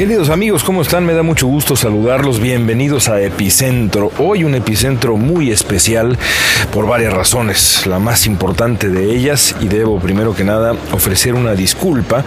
Queridos 0.00 0.30
amigos, 0.30 0.64
¿cómo 0.64 0.80
están? 0.80 1.04
Me 1.04 1.12
da 1.12 1.22
mucho 1.22 1.46
gusto 1.46 1.76
saludarlos. 1.76 2.40
Bienvenidos 2.40 3.10
a 3.10 3.20
Epicentro. 3.20 4.10
Hoy 4.16 4.44
un 4.44 4.54
epicentro 4.54 5.18
muy 5.18 5.50
especial 5.50 6.16
por 6.72 6.86
varias 6.86 7.12
razones. 7.12 7.86
La 7.86 7.98
más 7.98 8.24
importante 8.24 8.88
de 8.88 9.14
ellas, 9.14 9.54
y 9.60 9.68
debo 9.68 10.00
primero 10.00 10.34
que 10.34 10.42
nada 10.42 10.74
ofrecer 10.92 11.34
una 11.34 11.52
disculpa, 11.52 12.24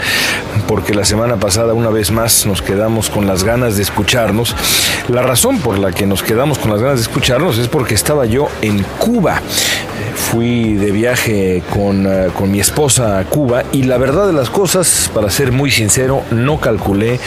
porque 0.68 0.94
la 0.94 1.04
semana 1.04 1.38
pasada 1.38 1.74
una 1.74 1.90
vez 1.90 2.12
más 2.12 2.46
nos 2.46 2.62
quedamos 2.62 3.10
con 3.10 3.26
las 3.26 3.44
ganas 3.44 3.76
de 3.76 3.82
escucharnos. 3.82 4.56
La 5.10 5.24
razón 5.24 5.58
por 5.58 5.80
la 5.80 5.92
que 5.92 6.06
nos 6.06 6.22
quedamos 6.22 6.60
con 6.60 6.70
las 6.70 6.80
ganas 6.80 6.98
de 6.98 7.02
escucharnos 7.02 7.58
es 7.58 7.70
porque 7.70 7.96
estaba 7.96 8.28
yo 8.28 8.50
en 8.62 8.84
Cuba 9.00 9.42
fui 10.34 10.74
de 10.74 10.92
viaje 10.92 11.62
con, 11.72 12.08
uh, 12.08 12.32
con, 12.34 12.52
mi 12.52 12.60
esposa 12.60 13.20
a 13.20 13.24
Cuba 13.24 13.66
y 13.72 13.84
la 13.84 14.00
verdad 14.00 14.26
de 14.26 14.34
las 14.34 14.50
cosas, 14.50 15.12
para 15.14 15.30
ser 15.30 15.52
muy 15.52 15.70
sincero, 15.70 16.24
no 16.32 16.60
calculé 16.60 17.20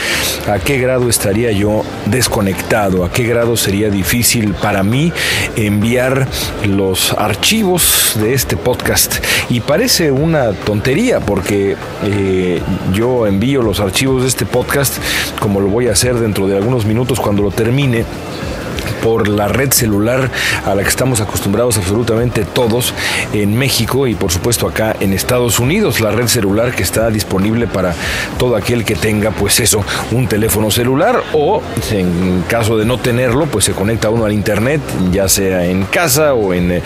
a 0.49 0.59
qué 0.59 0.79
grado 0.79 1.09
estaría 1.09 1.53
yo 1.53 1.85
desconectado, 2.07 3.05
a 3.05 3.13
qué 3.13 3.23
grado 3.23 3.57
sería 3.57 3.91
difícil 3.91 4.55
para 4.55 4.83
mí 4.83 5.13
enviar 5.55 6.27
los 6.67 7.13
archivos 7.13 8.19
de 8.21 8.35
este 8.35 8.57
podcast. 8.57 9.25
Y 9.51 9.61
parece 9.61 10.11
una 10.11 10.51
tontería 10.51 11.21
porque 11.21 11.77
eh, 12.03 12.61
yo 12.93 13.29
envío 13.29 13.63
los 13.63 13.79
archivos 13.79 14.23
de 14.23 14.29
este 14.29 14.47
podcast 14.47 14.95
como 15.39 15.61
lo 15.61 15.69
voy 15.69 15.87
a 15.87 15.93
hacer 15.93 16.17
dentro 16.17 16.49
de 16.49 16.57
algunos 16.57 16.85
minutos 16.87 17.21
cuando 17.21 17.43
lo 17.43 17.53
termine 17.53 18.05
por 19.03 19.29
la 19.29 19.49
red 19.49 19.73
celular 19.73 20.31
a 20.65 20.75
la 20.75 20.83
que 20.83 20.89
estamos 20.89 21.21
acostumbrados 21.21 21.79
absolutamente 21.79 22.45
todos 22.45 22.95
en 23.33 23.57
México 23.57 24.07
y 24.07 24.15
por 24.15 24.33
supuesto 24.33 24.69
acá 24.69 24.97
en 25.01 25.13
Estados 25.13 25.59
Unidos, 25.59 26.01
la 26.01 26.11
red 26.11 26.27
celular 26.27 26.75
que 26.75 26.83
está 26.83 27.11
disponible 27.11 27.67
para 27.67 27.95
todo 28.39 28.57
aquel 28.57 28.85
que 28.85 28.95
tenga 28.95 29.31
pues 29.31 29.61
eso, 29.61 29.85
un 30.13 30.27
teléfono 30.27 30.71
celular 30.71 31.23
o 31.33 31.63
en 31.91 32.45
caso 32.49 32.77
de 32.77 32.85
no 32.85 32.99
tenerlo 32.99 33.47
pues 33.47 33.65
se 33.65 33.73
conecta 33.73 34.11
uno 34.11 34.25
al 34.25 34.33
internet, 34.33 34.81
ya 35.13 35.29
sea 35.29 35.67
en 35.67 35.85
casa 35.85 36.35
o 36.35 36.55
en 36.55 36.73
eh, 36.73 36.83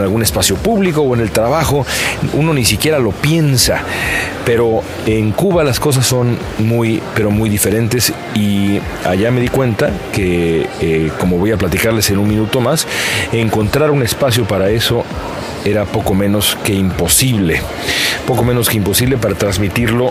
algún 0.00 0.22
espacio 0.22 0.56
público 0.56 1.02
o 1.02 1.14
en 1.14 1.20
el 1.20 1.30
trabajo, 1.30 1.84
uno 2.34 2.54
ni 2.54 2.64
siquiera 2.64 2.98
lo 2.98 3.12
piensa, 3.12 3.82
pero 4.44 4.82
en 5.06 5.32
Cuba 5.32 5.64
las 5.64 5.80
cosas 5.80 6.06
son 6.06 6.36
muy 6.58 7.02
pero 7.14 7.30
muy 7.30 7.48
diferentes 7.48 8.12
y 8.34 8.80
allá 9.04 9.30
me 9.30 9.40
di 9.40 9.48
cuenta 9.48 9.90
que 10.12 10.66
eh, 10.80 11.10
como 11.18 11.36
voy 11.38 11.52
a 11.52 11.56
platicarles 11.60 12.10
en 12.10 12.18
un 12.18 12.28
minuto 12.28 12.60
más, 12.60 12.86
encontrar 13.32 13.90
un 13.90 14.02
espacio 14.02 14.46
para 14.46 14.70
eso 14.70 15.04
era 15.64 15.84
poco 15.84 16.14
menos 16.14 16.56
que 16.64 16.72
imposible, 16.72 17.60
poco 18.26 18.42
menos 18.42 18.70
que 18.70 18.78
imposible 18.78 19.18
para 19.18 19.34
transmitirlo 19.34 20.10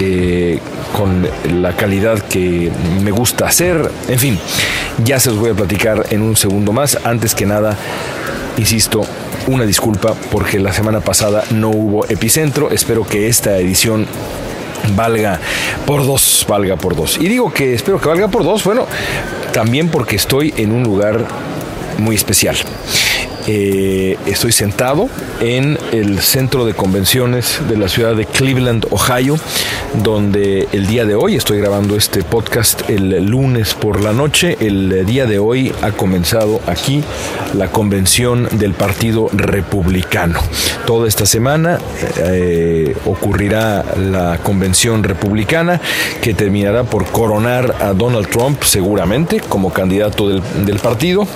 eh, 0.00 0.58
con 0.92 1.28
la 1.62 1.76
calidad 1.76 2.18
que 2.18 2.70
me 3.02 3.12
gusta 3.12 3.46
hacer, 3.46 3.90
en 4.08 4.18
fin, 4.18 4.38
ya 5.04 5.20
se 5.20 5.30
los 5.30 5.38
voy 5.38 5.50
a 5.50 5.54
platicar 5.54 6.06
en 6.10 6.20
un 6.20 6.36
segundo 6.36 6.72
más, 6.72 6.98
antes 7.04 7.36
que 7.36 7.46
nada, 7.46 7.76
insisto, 8.56 9.06
una 9.46 9.64
disculpa 9.64 10.14
porque 10.32 10.58
la 10.58 10.72
semana 10.72 11.00
pasada 11.00 11.44
no 11.52 11.70
hubo 11.70 12.06
epicentro, 12.06 12.70
espero 12.72 13.06
que 13.06 13.28
esta 13.28 13.56
edición 13.58 14.06
valga 14.94 15.40
por 15.86 16.06
dos, 16.06 16.44
valga 16.48 16.76
por 16.76 16.96
dos. 16.96 17.18
Y 17.18 17.28
digo 17.28 17.52
que 17.52 17.74
espero 17.74 18.00
que 18.00 18.08
valga 18.08 18.28
por 18.28 18.44
dos, 18.44 18.64
bueno, 18.64 18.86
también 19.52 19.88
porque 19.88 20.16
estoy 20.16 20.54
en 20.56 20.72
un 20.72 20.82
lugar 20.82 21.24
muy 21.98 22.16
especial. 22.16 22.56
Eh, 23.50 24.18
estoy 24.26 24.52
sentado 24.52 25.08
en 25.40 25.78
el 25.92 26.20
centro 26.20 26.66
de 26.66 26.74
convenciones 26.74 27.60
de 27.66 27.78
la 27.78 27.88
ciudad 27.88 28.14
de 28.14 28.26
Cleveland, 28.26 28.86
Ohio, 28.90 29.38
donde 30.04 30.68
el 30.72 30.86
día 30.86 31.06
de 31.06 31.14
hoy 31.14 31.34
estoy 31.34 31.58
grabando 31.58 31.96
este 31.96 32.22
podcast 32.22 32.90
el 32.90 33.24
lunes 33.24 33.72
por 33.72 34.02
la 34.02 34.12
noche. 34.12 34.58
El 34.60 35.06
día 35.06 35.24
de 35.24 35.38
hoy 35.38 35.72
ha 35.80 35.92
comenzado 35.92 36.60
aquí 36.66 37.02
la 37.54 37.68
convención 37.72 38.50
del 38.52 38.74
Partido 38.74 39.30
Republicano. 39.32 40.40
Toda 40.86 41.08
esta 41.08 41.24
semana 41.24 41.78
eh, 42.18 42.94
ocurrirá 43.06 43.82
la 43.96 44.36
convención 44.42 45.02
republicana 45.02 45.80
que 46.20 46.34
terminará 46.34 46.84
por 46.84 47.06
coronar 47.06 47.76
a 47.80 47.94
Donald 47.94 48.28
Trump 48.28 48.62
seguramente 48.62 49.40
como 49.40 49.72
candidato 49.72 50.28
del, 50.28 50.42
del 50.66 50.80
partido 50.80 51.26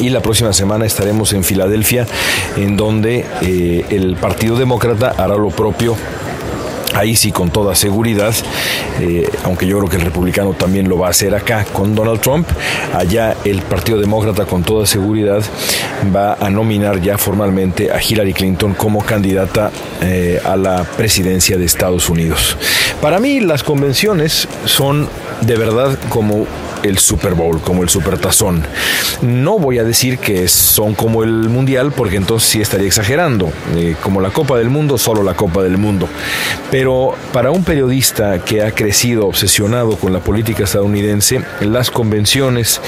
y 0.00 0.08
la 0.08 0.20
próxima 0.20 0.52
semana 0.52 0.86
estaremos 0.86 1.32
en 1.32 1.44
Filadelfia, 1.44 2.06
en 2.56 2.76
donde 2.76 3.24
eh, 3.42 3.84
el 3.90 4.16
Partido 4.16 4.56
Demócrata 4.56 5.14
hará 5.16 5.36
lo 5.36 5.50
propio 5.50 5.96
Ahí 6.94 7.16
sí, 7.16 7.32
con 7.32 7.50
toda 7.50 7.74
seguridad, 7.74 8.34
eh, 9.00 9.26
aunque 9.44 9.66
yo 9.66 9.78
creo 9.78 9.88
que 9.88 9.96
el 9.96 10.02
republicano 10.02 10.52
también 10.52 10.88
lo 10.88 10.98
va 10.98 11.06
a 11.06 11.10
hacer 11.10 11.34
acá 11.34 11.64
con 11.72 11.94
Donald 11.94 12.20
Trump, 12.20 12.46
allá 12.94 13.34
el 13.44 13.62
Partido 13.62 13.98
Demócrata 13.98 14.44
con 14.44 14.62
toda 14.62 14.84
seguridad 14.84 15.42
va 16.14 16.34
a 16.34 16.50
nominar 16.50 17.00
ya 17.00 17.16
formalmente 17.16 17.90
a 17.90 18.00
Hillary 18.02 18.34
Clinton 18.34 18.74
como 18.74 19.02
candidata 19.02 19.70
eh, 20.02 20.40
a 20.44 20.56
la 20.56 20.84
presidencia 20.84 21.56
de 21.56 21.64
Estados 21.64 22.10
Unidos. 22.10 22.58
Para 23.00 23.18
mí 23.20 23.40
las 23.40 23.62
convenciones 23.62 24.46
son 24.66 25.08
de 25.40 25.56
verdad 25.56 25.98
como 26.10 26.46
el 26.82 26.98
Super 26.98 27.34
Bowl, 27.34 27.60
como 27.60 27.82
el 27.82 27.88
Supertazón. 27.88 28.62
No 29.22 29.58
voy 29.58 29.78
a 29.78 29.84
decir 29.84 30.18
que 30.18 30.48
son 30.48 30.94
como 30.94 31.22
el 31.22 31.48
Mundial, 31.48 31.92
porque 31.92 32.16
entonces 32.16 32.48
sí 32.48 32.60
estaría 32.60 32.86
exagerando. 32.86 33.52
Eh, 33.76 33.96
como 34.02 34.20
la 34.20 34.30
Copa 34.30 34.58
del 34.58 34.70
Mundo, 34.70 34.98
solo 34.98 35.22
la 35.22 35.34
Copa 35.34 35.62
del 35.62 35.78
Mundo. 35.78 36.08
Pero 36.70 37.14
para 37.32 37.50
un 37.50 37.64
periodista 37.64 38.42
que 38.44 38.62
ha 38.62 38.72
crecido 38.72 39.26
obsesionado 39.26 39.96
con 39.96 40.12
la 40.12 40.20
política 40.20 40.64
estadounidense, 40.64 41.42
las 41.60 41.90
convenciones 41.90 42.80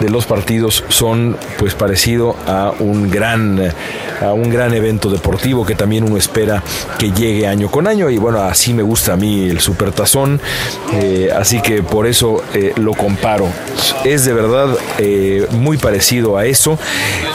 de 0.00 0.10
los 0.10 0.26
partidos 0.26 0.84
son 0.88 1.36
pues 1.58 1.74
parecido 1.74 2.36
a 2.46 2.72
un 2.78 3.10
gran, 3.10 3.72
a 4.20 4.32
un 4.32 4.50
gran 4.50 4.74
evento 4.74 5.10
deportivo 5.10 5.64
que 5.66 5.74
también 5.74 6.04
uno 6.04 6.16
espera 6.16 6.62
que 6.98 7.10
llegue 7.10 7.46
año 7.46 7.70
con 7.70 7.86
año. 7.86 8.10
Y 8.10 8.18
bueno, 8.18 8.40
así 8.40 8.74
me 8.74 8.82
gusta 8.82 9.14
a 9.14 9.16
mí 9.16 9.48
el 9.48 9.60
Supertazón. 9.60 10.40
Eh, 10.94 11.30
así 11.34 11.60
que 11.60 11.82
por 11.82 12.06
eso 12.06 12.42
eh, 12.54 12.72
lo 12.76 12.94
comparo 12.94 13.41
es 14.04 14.24
de 14.24 14.32
verdad 14.32 14.76
eh, 14.98 15.46
muy 15.50 15.76
parecido 15.76 16.36
a 16.36 16.46
eso. 16.46 16.78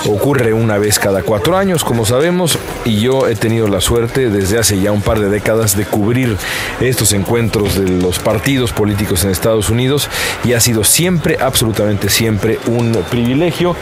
Ocurre 0.05 0.53
una 0.53 0.77
vez 0.77 0.99
cada 0.99 1.23
cuatro 1.23 1.57
años, 1.57 1.83
como 1.83 2.05
sabemos, 2.05 2.57
y 2.85 2.99
yo 2.99 3.27
he 3.27 3.35
tenido 3.35 3.67
la 3.67 3.81
suerte 3.81 4.29
desde 4.29 4.57
hace 4.59 4.79
ya 4.79 4.91
un 4.91 5.01
par 5.01 5.19
de 5.19 5.29
décadas 5.29 5.75
de 5.77 5.85
cubrir 5.85 6.35
estos 6.79 7.13
encuentros 7.13 7.75
de 7.79 7.89
los 7.89 8.19
partidos 8.19 8.71
políticos 8.71 9.23
en 9.23 9.31
Estados 9.31 9.69
Unidos 9.69 10.09
y 10.43 10.53
ha 10.53 10.59
sido 10.59 10.83
siempre, 10.83 11.37
absolutamente 11.39 12.09
siempre, 12.09 12.59
un 12.67 12.97
privilegio 13.09 13.75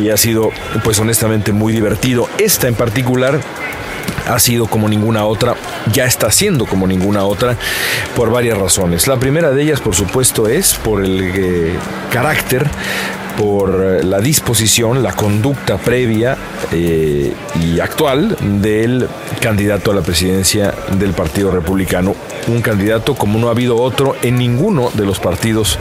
y 0.00 0.10
ha 0.10 0.16
sido, 0.16 0.50
pues 0.82 0.98
honestamente, 0.98 1.52
muy 1.52 1.72
divertido. 1.72 2.28
Esta 2.38 2.68
en 2.68 2.74
particular 2.74 3.40
ha 4.26 4.38
sido 4.38 4.66
como 4.66 4.88
ninguna 4.88 5.24
otra, 5.24 5.56
ya 5.92 6.04
está 6.04 6.30
siendo 6.30 6.66
como 6.66 6.86
ninguna 6.86 7.24
otra 7.24 7.56
por 8.16 8.30
varias 8.30 8.58
razones. 8.58 9.06
La 9.06 9.18
primera 9.18 9.50
de 9.50 9.62
ellas, 9.62 9.80
por 9.80 9.94
supuesto, 9.94 10.48
es 10.48 10.74
por 10.74 11.04
el 11.04 11.32
eh, 11.34 11.74
carácter 12.10 12.66
por 13.36 13.84
eh, 13.84 14.04
la 14.04 14.20
disposición, 14.20 15.02
la 15.02 15.12
conducta 15.12 15.76
previa 15.76 16.36
eh, 16.72 17.32
y 17.60 17.80
actual 17.80 18.36
del 18.60 19.08
candidato 19.40 19.90
a 19.90 19.94
la 19.94 20.02
presidencia 20.02 20.74
del 20.98 21.12
Partido 21.12 21.50
Republicano. 21.50 22.14
Un 22.48 22.60
candidato 22.60 23.14
como 23.14 23.38
no 23.38 23.48
ha 23.48 23.52
habido 23.52 23.76
otro 23.76 24.16
en 24.22 24.36
ninguno 24.36 24.90
de 24.94 25.06
los 25.06 25.18
partidos 25.18 25.78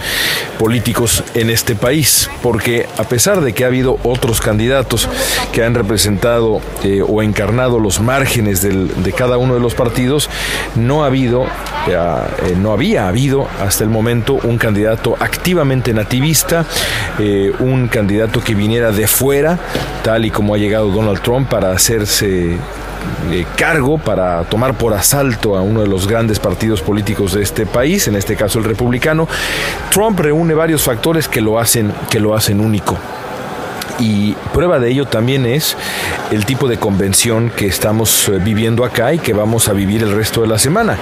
políticos 0.58 1.24
en 1.34 1.50
este 1.50 1.76
país, 1.76 2.30
porque 2.42 2.88
a 2.98 3.04
pesar 3.04 3.42
de 3.42 3.54
que 3.54 3.64
ha 3.64 3.68
habido 3.68 3.98
otros 4.04 4.40
candidatos 4.40 5.10
que 5.52 5.64
han 5.64 5.76
representado 5.76 6.62
eh, 6.84 7.02
o 7.06 7.22
encarnado 7.22 7.80
los 7.80 8.00
márgenes 8.00 8.62
del, 8.62 9.04
de 9.04 9.12
cada 9.14 9.38
uno 9.38 9.54
de 9.54 9.60
los 9.60 9.76
partidos, 9.76 10.30
no 10.76 11.04
ha 11.04 11.08
habido, 11.08 11.46
eh, 11.88 12.56
no 12.58 12.72
había 12.72 13.08
habido 13.08 13.48
hasta 13.62 13.84
el 13.84 13.90
momento 13.90 14.40
un 14.44 14.58
candidato 14.58 15.16
activamente 15.20 15.94
nativista, 15.94 16.66
un 17.60 17.88
candidato 17.88 18.42
que 18.42 18.56
viniera 18.56 18.92
de 18.92 19.08
fuera, 19.08 19.60
tal 20.04 20.26
y 20.26 20.32
como 20.32 20.56
ha 20.56 20.58
llegado 20.58 20.73
Donald 20.80 21.22
Trump 21.22 21.50
para 21.50 21.72
hacerse 21.72 22.58
eh, 23.32 23.46
cargo 23.56 23.98
para 23.98 24.44
tomar 24.46 24.78
por 24.78 24.94
asalto 24.94 25.56
a 25.56 25.62
uno 25.62 25.82
de 25.82 25.88
los 25.88 26.08
grandes 26.08 26.40
partidos 26.40 26.82
políticos 26.82 27.34
de 27.34 27.44
este 27.44 27.66
país, 27.66 28.08
en 28.08 28.16
este 28.16 28.36
caso 28.36 28.60
el 28.60 28.66
republicano. 28.66 29.28
Trump 29.92 30.20
reúne 30.20 30.54
varios 30.54 30.84
factores 30.84 31.28
que 31.28 31.42
lo 31.42 31.60
hacen, 31.60 31.94
que 32.10 32.20
lo 32.20 32.36
hacen 32.36 32.60
único. 32.60 32.98
Y 34.00 34.34
prueba 34.54 34.80
de 34.80 34.90
ello 34.90 35.06
también 35.06 35.46
es 35.46 35.78
el 36.32 36.46
tipo 36.46 36.68
de 36.68 36.78
convención 36.78 37.52
que 37.56 37.68
estamos 37.68 38.28
eh, 38.30 38.40
viviendo 38.44 38.84
acá 38.86 39.14
y 39.14 39.20
que 39.20 39.34
vamos 39.34 39.68
a 39.68 39.74
vivir 39.74 40.04
el 40.04 40.16
resto 40.16 40.42
de 40.42 40.48
la 40.48 40.58
semana. 40.58 40.98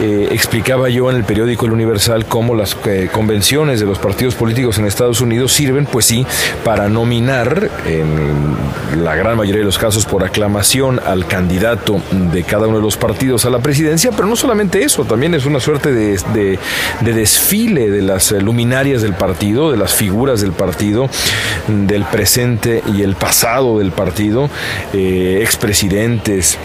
eh, 0.00 0.28
explicaba 0.30 0.88
yo 0.88 1.10
en 1.10 1.16
el 1.16 1.24
periódico 1.24 1.66
El 1.66 1.72
Universal 1.72 2.26
cómo 2.26 2.54
las 2.54 2.76
eh, 2.86 3.08
convenciones 3.12 3.80
de 3.80 3.86
los 3.86 3.98
partidos 3.98 4.34
políticos 4.34 4.78
en 4.78 4.86
Estados 4.86 5.20
Unidos 5.20 5.52
sirven, 5.52 5.86
pues 5.86 6.06
sí, 6.06 6.26
para 6.64 6.88
nominar, 6.88 7.70
en 7.86 9.04
la 9.04 9.14
gran 9.14 9.36
mayoría 9.36 9.60
de 9.60 9.66
los 9.66 9.78
casos 9.78 10.06
por 10.06 10.24
aclamación, 10.24 11.00
al 11.04 11.26
candidato 11.26 12.00
de 12.10 12.44
cada 12.44 12.66
uno 12.66 12.78
de 12.78 12.82
los 12.82 12.96
partidos 12.96 13.44
a 13.44 13.50
la 13.50 13.58
presidencia, 13.58 14.10
pero 14.10 14.26
no 14.26 14.36
solamente 14.36 14.82
eso, 14.82 15.04
también 15.04 15.34
es 15.34 15.46
una 15.46 15.60
suerte 15.60 15.92
de, 15.92 16.58
desfile 17.00 17.90
de 17.90 18.02
las 18.02 18.32
luminarias 18.32 19.02
del 19.02 19.14
partido, 19.14 19.70
de 19.70 19.76
las 19.76 19.94
figuras 19.94 20.40
del 20.40 20.52
partido, 20.52 21.08
del 21.68 22.04
presente 22.22 22.84
y 22.94 23.02
el 23.02 23.16
pasado 23.16 23.80
del 23.80 23.90
partido, 23.90 24.48
eh, 24.92 25.40
expresidentes, 25.42 26.56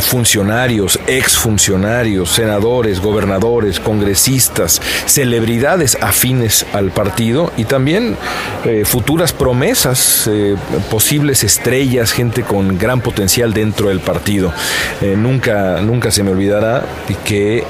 funcionarios, 0.00 0.98
exfuncionarios, 1.06 2.30
senadores, 2.30 3.00
gobernadores, 3.00 3.80
congresistas, 3.80 4.80
celebridades 5.06 5.98
afines 6.00 6.66
al 6.72 6.90
partido 6.90 7.52
y 7.56 7.64
también 7.64 8.16
eh, 8.64 8.84
futuras 8.84 9.32
promesas, 9.32 10.28
eh, 10.30 10.56
posibles 10.90 11.44
estrellas, 11.44 12.12
gente 12.12 12.42
con 12.42 12.78
gran 12.78 13.00
potencial 13.00 13.52
dentro 13.52 13.88
del 13.88 14.00
partido. 14.00 14.52
Eh, 15.00 15.14
nunca, 15.16 15.80
nunca 15.80 16.10
se 16.10 16.22
me 16.22 16.30
olvidará 16.30 16.84
que 17.24 17.64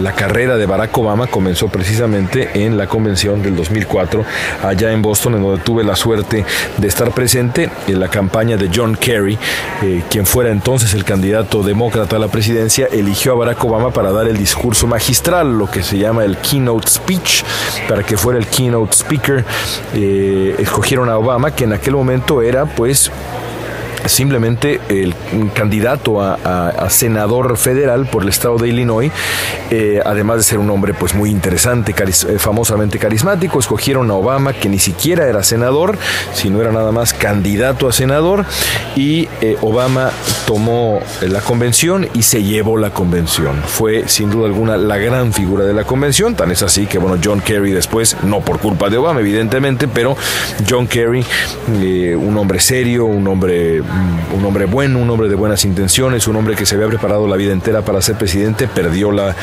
la 0.00 0.12
carrera 0.12 0.56
de 0.56 0.66
Barack 0.66 0.96
Obama 0.96 1.26
comenzó 1.26 1.68
precisamente 1.68 2.50
en 2.64 2.76
la 2.76 2.86
convención 2.86 3.42
del 3.42 3.56
2004 3.56 4.24
allá 4.62 4.92
en 4.92 5.02
Boston, 5.02 5.36
en 5.36 5.42
donde 5.42 5.62
tuve 5.62 5.84
la 5.84 5.96
suerte 5.96 6.44
de 6.76 6.88
estar 6.88 7.12
presente 7.12 7.70
en 7.86 8.00
la 8.00 8.08
campaña 8.08 8.56
de 8.56 8.70
John 8.74 8.96
Kerry, 8.96 9.38
quien 10.08 10.26
fuera 10.26 10.50
entonces 10.50 10.81
el 10.82 11.04
candidato 11.04 11.62
demócrata 11.62 12.16
a 12.16 12.18
la 12.18 12.28
presidencia, 12.28 12.88
eligió 12.90 13.32
a 13.32 13.34
Barack 13.36 13.64
Obama 13.64 13.92
para 13.92 14.10
dar 14.10 14.26
el 14.26 14.36
discurso 14.36 14.86
magistral, 14.86 15.56
lo 15.56 15.70
que 15.70 15.82
se 15.82 15.96
llama 15.96 16.24
el 16.24 16.36
keynote 16.38 16.88
speech, 16.88 17.44
para 17.88 18.02
que 18.02 18.16
fuera 18.16 18.38
el 18.38 18.46
keynote 18.46 18.92
speaker. 18.92 19.44
Eh, 19.94 20.56
escogieron 20.58 21.08
a 21.08 21.18
Obama, 21.18 21.52
que 21.52 21.64
en 21.64 21.72
aquel 21.72 21.94
momento 21.94 22.42
era 22.42 22.66
pues 22.66 23.10
simplemente 24.06 24.80
el 24.88 25.14
candidato 25.54 26.20
a, 26.20 26.88
senador 26.90 27.56
federal 27.56 28.06
por 28.06 28.22
el 28.22 28.28
estado 28.28 28.58
de 28.58 28.68
Illinois, 28.68 29.10
eh, 29.70 30.00
además 30.04 30.38
de 30.38 30.42
ser 30.42 30.58
un 30.58 30.70
hombre 30.70 30.94
pues 30.94 31.14
muy 31.14 31.30
interesante, 31.30 31.94
eh, 31.98 32.38
famosamente 32.38 32.98
carismático, 32.98 33.58
escogieron 33.58 34.10
a 34.10 34.14
Obama, 34.14 34.52
que 34.52 34.68
ni 34.68 34.78
siquiera 34.78 35.26
era 35.26 35.42
senador, 35.42 35.96
sino 36.34 36.60
era 36.60 36.72
nada 36.72 36.92
más 36.92 37.14
candidato 37.14 37.88
a 37.88 37.92
senador, 37.92 38.44
y 38.96 39.28
eh, 39.40 39.56
Obama 39.62 40.10
tomó 40.46 41.00
la 41.22 41.40
convención 41.40 42.08
y 42.14 42.22
se 42.22 42.42
llevó 42.42 42.76
la 42.76 42.90
convención. 42.90 43.62
Fue 43.66 44.08
sin 44.08 44.30
duda 44.30 44.46
alguna 44.46 44.76
la 44.76 44.98
gran 44.98 45.32
figura 45.32 45.64
de 45.64 45.72
la 45.72 45.84
convención, 45.84 46.34
tan 46.34 46.50
es 46.50 46.62
así 46.62 46.86
que 46.86 46.98
bueno, 46.98 47.18
John 47.22 47.40
Kerry 47.40 47.72
después, 47.72 48.16
no 48.22 48.40
por 48.40 48.58
culpa 48.58 48.90
de 48.90 48.98
Obama 48.98 49.20
evidentemente, 49.20 49.88
pero 49.88 50.16
John 50.68 50.86
Kerry, 50.86 51.24
un 52.16 52.36
hombre 52.36 52.60
serio, 52.60 53.06
un 53.06 53.26
hombre 53.28 53.82
un 54.32 54.44
hombre 54.44 54.64
bueno, 54.66 54.98
un 54.98 55.10
hombre 55.10 55.28
de 55.28 55.34
buenas 55.34 55.64
intenciones, 55.64 56.26
un 56.26 56.36
hombre 56.36 56.56
que 56.56 56.66
se 56.66 56.74
había 56.74 56.88
preparado 56.88 57.26
la 57.26 57.36
vida 57.36 57.52
entera 57.52 57.82
para 57.82 58.00
ser 58.00 58.16
presidente, 58.16 58.66
perdió 58.66 59.12
la, 59.12 59.34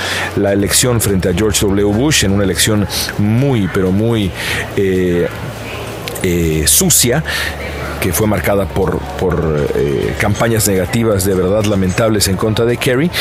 elección 0.51 1.00
frente 1.00 1.30
a 1.30 1.34
George 1.34 1.66
W. 1.66 1.84
Bush 1.86 2.25
en 2.25 2.31
una 2.31 2.44
elección 2.44 2.88
muy, 3.18 3.69
pero 3.74 3.92
muy 3.92 4.31
eh, 4.75 5.28
eh, 6.24 6.63
sucia 6.68 7.24
que 8.01 8.13
fue 8.13 8.28
marcada 8.28 8.66
por, 8.66 8.98
por 9.19 9.68
eh, 9.75 10.16
campañas 10.19 10.68
negativas 10.68 11.25
de 11.25 11.36
verdad 11.36 11.66
lamentables 11.66 12.28
en 12.30 12.38
contra 12.38 12.66
de 12.66 12.78
Kerry 12.78 13.12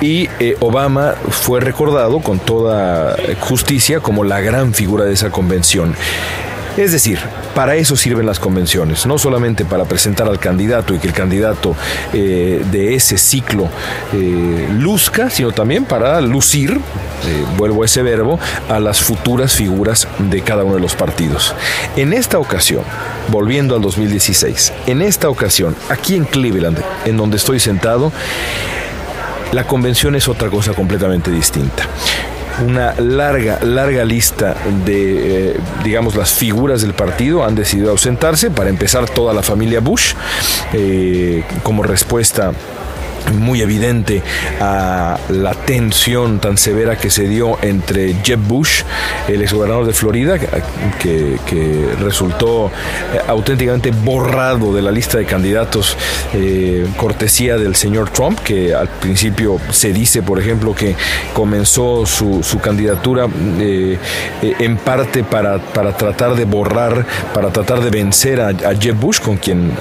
y 0.00 0.28
Obama 0.60 1.14
fue 1.28 1.60
recordado 1.60 2.20
con 2.20 2.38
toda 2.38 3.16
justicia 3.40 4.00
como 4.00 4.22
la 4.22 4.40
gran 4.40 4.74
figura 4.74 5.04
de 5.04 5.12
esa 5.12 5.30
convención. 5.30 5.94
Es 6.78 6.92
decir, 6.92 7.18
para 7.56 7.74
eso 7.74 7.96
sirven 7.96 8.24
las 8.24 8.38
convenciones, 8.38 9.04
no 9.04 9.18
solamente 9.18 9.64
para 9.64 9.84
presentar 9.84 10.28
al 10.28 10.38
candidato 10.38 10.94
y 10.94 11.00
que 11.00 11.08
el 11.08 11.12
candidato 11.12 11.74
eh, 12.12 12.64
de 12.70 12.94
ese 12.94 13.18
ciclo 13.18 13.68
eh, 14.12 14.68
luzca, 14.78 15.28
sino 15.28 15.50
también 15.50 15.84
para 15.84 16.20
lucir, 16.20 16.70
eh, 16.70 17.44
vuelvo 17.56 17.82
a 17.82 17.86
ese 17.86 18.02
verbo, 18.02 18.38
a 18.68 18.78
las 18.78 19.00
futuras 19.00 19.54
figuras 19.54 20.06
de 20.20 20.40
cada 20.42 20.62
uno 20.62 20.76
de 20.76 20.80
los 20.80 20.94
partidos. 20.94 21.52
En 21.96 22.12
esta 22.12 22.38
ocasión, 22.38 22.84
volviendo 23.26 23.74
al 23.74 23.82
2016, 23.82 24.72
en 24.86 25.02
esta 25.02 25.28
ocasión, 25.28 25.74
aquí 25.88 26.14
en 26.14 26.26
Cleveland, 26.26 26.80
en 27.06 27.16
donde 27.16 27.38
estoy 27.38 27.58
sentado, 27.58 28.12
la 29.50 29.66
convención 29.66 30.14
es 30.14 30.28
otra 30.28 30.48
cosa 30.48 30.74
completamente 30.74 31.32
distinta 31.32 31.88
una 32.64 32.94
larga, 32.98 33.60
larga 33.62 34.04
lista 34.04 34.56
de, 34.84 35.50
eh, 35.50 35.60
digamos, 35.84 36.16
las 36.16 36.32
figuras 36.32 36.82
del 36.82 36.94
partido 36.94 37.44
han 37.44 37.54
decidido 37.54 37.90
ausentarse. 37.90 38.50
Para 38.50 38.70
empezar, 38.70 39.08
toda 39.08 39.32
la 39.32 39.42
familia 39.42 39.80
Bush, 39.80 40.14
eh, 40.72 41.44
como 41.62 41.82
respuesta 41.82 42.52
muy 43.34 43.62
evidente 43.62 44.22
a 44.60 45.18
la 45.28 45.54
tensión 45.54 46.40
tan 46.40 46.56
severa 46.56 46.96
que 46.96 47.10
se 47.10 47.28
dio 47.28 47.58
entre 47.62 48.14
Jeb 48.22 48.40
Bush, 48.40 48.82
el 49.28 49.42
exgobernador 49.42 49.86
de 49.86 49.92
Florida, 49.92 50.38
que, 50.38 51.38
resultó 52.00 52.66
eh, 52.66 53.20
auténticamente 53.26 53.90
borrado 53.90 54.74
de 54.74 54.82
la 54.82 54.90
lista 54.90 55.18
de 55.18 55.24
candidatos 55.24 55.96
eh, 56.34 56.86
cortesía 56.96 57.56
del 57.56 57.74
señor 57.74 58.10
Trump, 58.10 58.38
que 58.40 58.74
al 58.74 58.88
principio 58.88 59.58
se 59.70 59.92
dice, 59.92 60.22
por 60.22 60.38
ejemplo, 60.38 60.74
que 60.74 60.94
comenzó 61.34 62.06
su, 62.06 62.42
candidatura 62.62 63.26
eh, 63.60 63.98
en 64.42 64.76
parte 64.78 65.22
para, 65.22 65.58
para, 65.58 65.96
tratar 65.96 66.34
de 66.34 66.44
borrar, 66.44 67.06
para 67.32 67.50
tratar 67.50 67.80
de 67.80 67.90
vencer 67.90 68.40
a, 68.40 68.48
a 68.48 68.74
Jeb 68.74 68.96
Bush, 68.96 69.20
con 69.20 69.36
quien, 69.36 69.72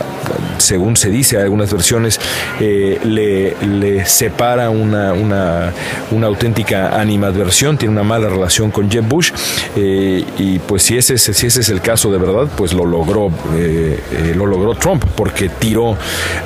según 0.58 0.96
se 0.96 1.10
dice, 1.10 1.38
algunas 1.38 1.72
versiones, 1.72 2.20
le 2.60 3.27
le, 3.28 4.06
separa 4.06 4.70
una, 4.70 5.14
una, 5.14 5.74
una, 6.12 6.28
auténtica 6.28 7.00
animadversión, 7.00 7.78
tiene 7.78 7.94
una 7.94 8.04
mala 8.04 8.30
relación 8.30 8.72
con 8.72 8.90
Jeb 8.90 9.06
Bush 9.06 9.32
eh, 9.76 10.24
y 10.38 10.60
pues 10.60 10.84
si 10.84 10.98
ese, 10.98 11.16
es, 11.16 11.24
si 11.24 11.48
ese 11.48 11.62
es 11.62 11.70
el 11.70 11.82
caso 11.82 12.12
de 12.12 12.18
verdad, 12.18 12.48
pues 12.56 12.74
lo 12.74 12.86
logró, 12.86 13.30
eh, 13.56 14.00
eh, 14.12 14.34
lo 14.36 14.46
logró 14.46 14.76
Trump 14.76 15.04
porque 15.16 15.50
tiró 15.50 15.98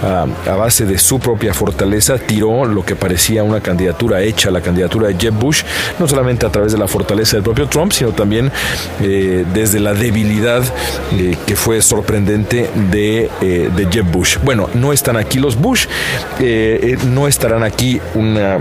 a 0.01 0.55
base 0.55 0.85
de 0.85 0.97
su 0.97 1.19
propia 1.19 1.53
fortaleza, 1.53 2.17
tiró 2.17 2.65
lo 2.65 2.83
que 2.83 2.95
parecía 2.95 3.43
una 3.43 3.61
candidatura 3.61 4.21
hecha, 4.21 4.51
la 4.51 4.61
candidatura 4.61 5.07
de 5.07 5.15
Jeb 5.15 5.33
Bush, 5.33 5.63
no 5.99 6.07
solamente 6.07 6.45
a 6.45 6.49
través 6.49 6.71
de 6.71 6.77
la 6.77 6.87
fortaleza 6.87 7.37
del 7.37 7.43
propio 7.43 7.67
Trump, 7.67 7.91
sino 7.91 8.11
también 8.11 8.51
desde 8.99 9.79
la 9.79 9.93
debilidad 9.93 10.63
que 11.45 11.55
fue 11.55 11.81
sorprendente 11.81 12.69
de, 12.91 13.29
de 13.41 13.87
Jeb 13.91 14.05
Bush. 14.05 14.37
Bueno, 14.43 14.69
no 14.73 14.93
están 14.93 15.17
aquí 15.17 15.39
los 15.39 15.55
Bush. 15.55 15.87
No 17.05 17.27
estarán 17.27 17.63
aquí 17.63 17.99
una 18.15 18.59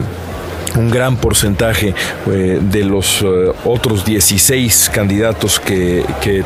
un 0.77 0.91
gran 0.91 1.17
porcentaje 1.17 1.95
eh, 2.27 2.59
de 2.61 2.85
los 2.85 3.23
eh, 3.23 3.53
otros 3.65 4.05
16 4.05 4.91
candidatos 4.93 5.61
que, 5.61 6.05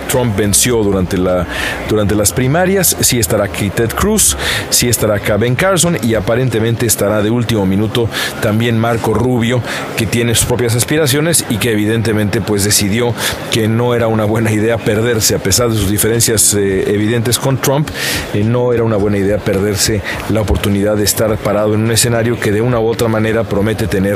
Trump 0.09 0.37
venció 0.37 0.83
durante, 0.83 1.19
la, 1.19 1.47
durante 1.89 2.15
las 2.15 2.33
primarias. 2.33 2.97
Sí 3.01 3.19
estará 3.19 3.45
aquí 3.45 3.71
Ted 3.71 3.91
Cruz, 3.91 4.37
sí 4.71 4.89
estará 4.89 5.17
acá 5.17 5.37
Ben 5.37 5.55
Carson 5.55 5.97
y 6.03 6.15
aparentemente 6.15 6.87
estará 6.87 7.23
de 7.23 7.31
último 7.31 7.67
minuto 7.67 8.09
también 8.41 8.79
Marco 8.79 9.15
Rubio, 9.15 9.63
que 9.97 10.07
tiene 10.07 10.35
sus 10.35 10.47
propias 10.47 10.75
aspiraciones 10.75 11.45
y 11.51 11.57
que 11.57 11.73
evidentemente 11.73 12.41
pues 12.41 12.65
decidió 12.65 13.15
que 13.51 13.69
no 13.69 13.95
era 13.95 14.07
una 14.07 14.25
buena 14.25 14.51
idea 14.51 14.79
perderse, 14.79 15.35
a 15.35 15.39
pesar 15.39 15.71
de 15.71 15.77
sus 15.77 15.91
diferencias 15.91 16.55
eh, 16.55 16.95
evidentes 16.95 17.39
con 17.39 17.59
Trump, 17.59 17.89
no 18.35 18.73
era 18.73 18.85
una 18.85 18.97
buena 18.97 19.19
idea 19.19 19.39
perderse 19.39 20.03
la 20.31 20.41
oportunidad 20.41 20.97
de 20.97 21.05
estar 21.05 21.37
parado 21.39 21.75
en 21.75 21.81
un 21.81 21.91
escenario 21.91 22.39
que 22.39 22.53
de 22.53 22.61
una 22.61 22.81
u 22.81 22.87
otra 22.87 23.09
manera 23.09 23.45
promete 23.45 23.87
tener 23.87 24.14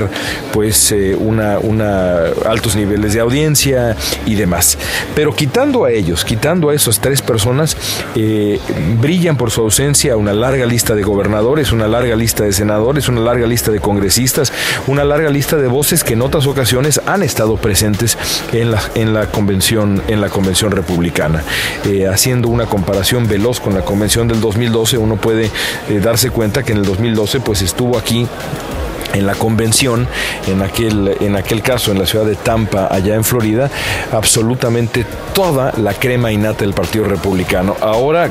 pues 0.52 0.92
eh, 0.92 1.16
una, 1.16 1.56
altos 2.46 2.76
niveles 2.76 3.14
de 3.14 3.20
audiencia 3.20 3.96
y 4.26 4.34
demás. 4.34 4.78
Pero 5.14 5.34
quitando 5.34 5.84
a 5.84 5.90
ellos, 5.90 6.24
quitando 6.24 6.70
a 6.70 6.74
esas 6.74 7.00
tres 7.00 7.22
personas, 7.22 7.76
eh, 8.14 8.58
brillan 9.00 9.36
por 9.36 9.50
su 9.50 9.62
ausencia 9.62 10.16
una 10.16 10.32
larga 10.32 10.66
lista 10.66 10.94
de 10.94 11.02
gobernadores, 11.02 11.72
una 11.72 11.88
larga 11.88 12.16
lista 12.16 12.44
de 12.44 12.52
senadores, 12.52 13.08
una 13.08 13.20
larga 13.20 13.46
lista 13.46 13.70
de 13.70 13.80
congresistas, 13.80 14.52
una 14.86 15.04
larga 15.04 15.30
lista 15.30 15.56
de 15.56 15.68
voces 15.68 16.04
que 16.04 16.14
en 16.14 16.22
otras 16.22 16.46
ocasiones 16.46 17.00
han 17.06 17.22
estado 17.22 17.56
presentes 17.56 18.16
en 18.52 18.70
la, 18.70 18.82
en 18.94 19.14
la 19.14 19.26
convención, 19.26 20.02
en 20.08 20.20
la 20.20 20.28
convención 20.28 20.70
republicana. 20.70 21.42
Eh, 21.84 22.06
haciendo 22.06 22.48
una 22.48 22.66
comparación 22.66 23.28
veloz 23.28 23.60
con 23.60 23.74
la 23.74 23.82
convención 23.82 24.28
del 24.28 24.40
2012, 24.40 24.98
uno 24.98 25.16
puede 25.16 25.50
darse 26.02 26.30
cuenta 26.30 26.62
que 26.62 26.72
en 26.72 26.78
el 26.78 26.84
2012 26.84 27.40
pues 27.40 27.62
estuvo 27.62 27.98
aquí 27.98 28.26
en 29.14 29.26
la 29.26 29.34
convención, 29.34 30.06
en 30.46 30.62
aquel, 30.62 31.16
en 31.20 31.36
aquel 31.36 31.62
caso 31.62 31.92
en 31.92 31.98
la 31.98 32.06
ciudad 32.06 32.24
de 32.24 32.36
Tampa, 32.36 32.88
allá 32.90 33.14
en 33.14 33.24
Florida, 33.24 33.70
absolutamente 34.12 35.04
toda 35.38 35.72
la 35.76 35.94
crema 35.94 36.32
innata 36.32 36.64
del 36.64 36.74
Partido 36.74 37.04
Republicano. 37.04 37.76
Ahora 37.80 38.28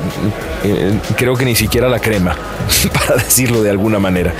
eh, 0.64 0.98
creo 1.16 1.36
que 1.36 1.44
ni 1.44 1.54
siquiera 1.54 1.88
la 1.88 2.00
crema, 2.00 2.36
para 2.92 3.22
decirlo 3.22 3.62
de 3.62 3.70
alguna 3.70 3.98
manera. 3.98 4.34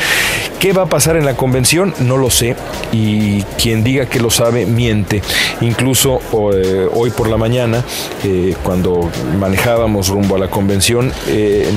¿Qué 0.59 0.73
va 0.73 0.83
a 0.83 0.87
pasar 0.87 1.17
en 1.17 1.25
la 1.25 1.35
convención? 1.35 1.95
No 2.01 2.17
lo 2.17 2.31
sé 2.31 2.57
y 2.93 3.43
quien 3.63 3.85
diga 3.85 4.07
que 4.07 4.19
lo 4.19 4.29
sabe 4.29 4.67
miente. 4.67 5.23
Incluso 5.61 6.21
eh, 6.53 6.89
hoy 6.93 7.11
por 7.11 7.29
la 7.29 7.37
mañana, 7.37 7.85
eh, 8.25 8.57
cuando 8.65 9.09
manejábamos 9.39 10.09
rumbo 10.09 10.35
a 10.35 10.39
la 10.39 10.49
convención, 10.49 11.13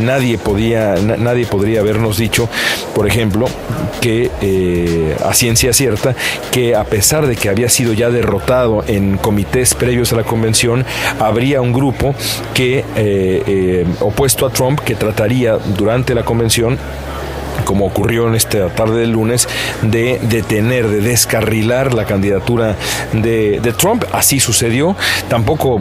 nadie, 0.01 0.37
podía, 0.39 0.95
nadie 0.95 1.45
podría 1.45 1.81
habernos 1.81 2.17
dicho, 2.17 2.49
por 2.95 3.07
ejemplo, 3.07 3.45
que 4.01 4.31
a 5.23 5.33
ciencia 5.33 5.73
cierta, 5.73 6.15
que 6.51 6.75
a 6.75 6.83
pesar 6.83 7.27
de 7.27 7.35
que 7.35 7.49
había 7.49 7.69
sido 7.69 7.93
ya 7.93 8.09
derrotado 8.09 8.83
en 8.87 9.17
comités 9.17 9.73
previos 9.73 10.13
a 10.13 10.15
la 10.15 10.23
convención, 10.23 10.85
habría 11.19 11.61
un 11.61 11.73
grupo 11.73 12.15
que 12.53 13.85
opuesto 13.99 14.45
a 14.45 14.49
Trump 14.49 14.79
que 14.79 14.95
trataría 14.95 15.57
durante 15.57 16.15
la 16.15 16.23
convención 16.23 16.77
como 17.65 17.85
ocurrió 17.85 18.27
en 18.27 18.35
esta 18.35 18.69
tarde 18.69 19.01
del 19.01 19.11
lunes, 19.11 19.47
de 19.81 20.19
detener, 20.23 20.87
de 20.87 21.01
descarrilar 21.01 21.93
la 21.93 22.05
candidatura 22.05 22.75
de, 23.13 23.59
Trump. 23.77 24.03
Así 24.11 24.39
sucedió. 24.39 24.95
Tampoco, 25.29 25.79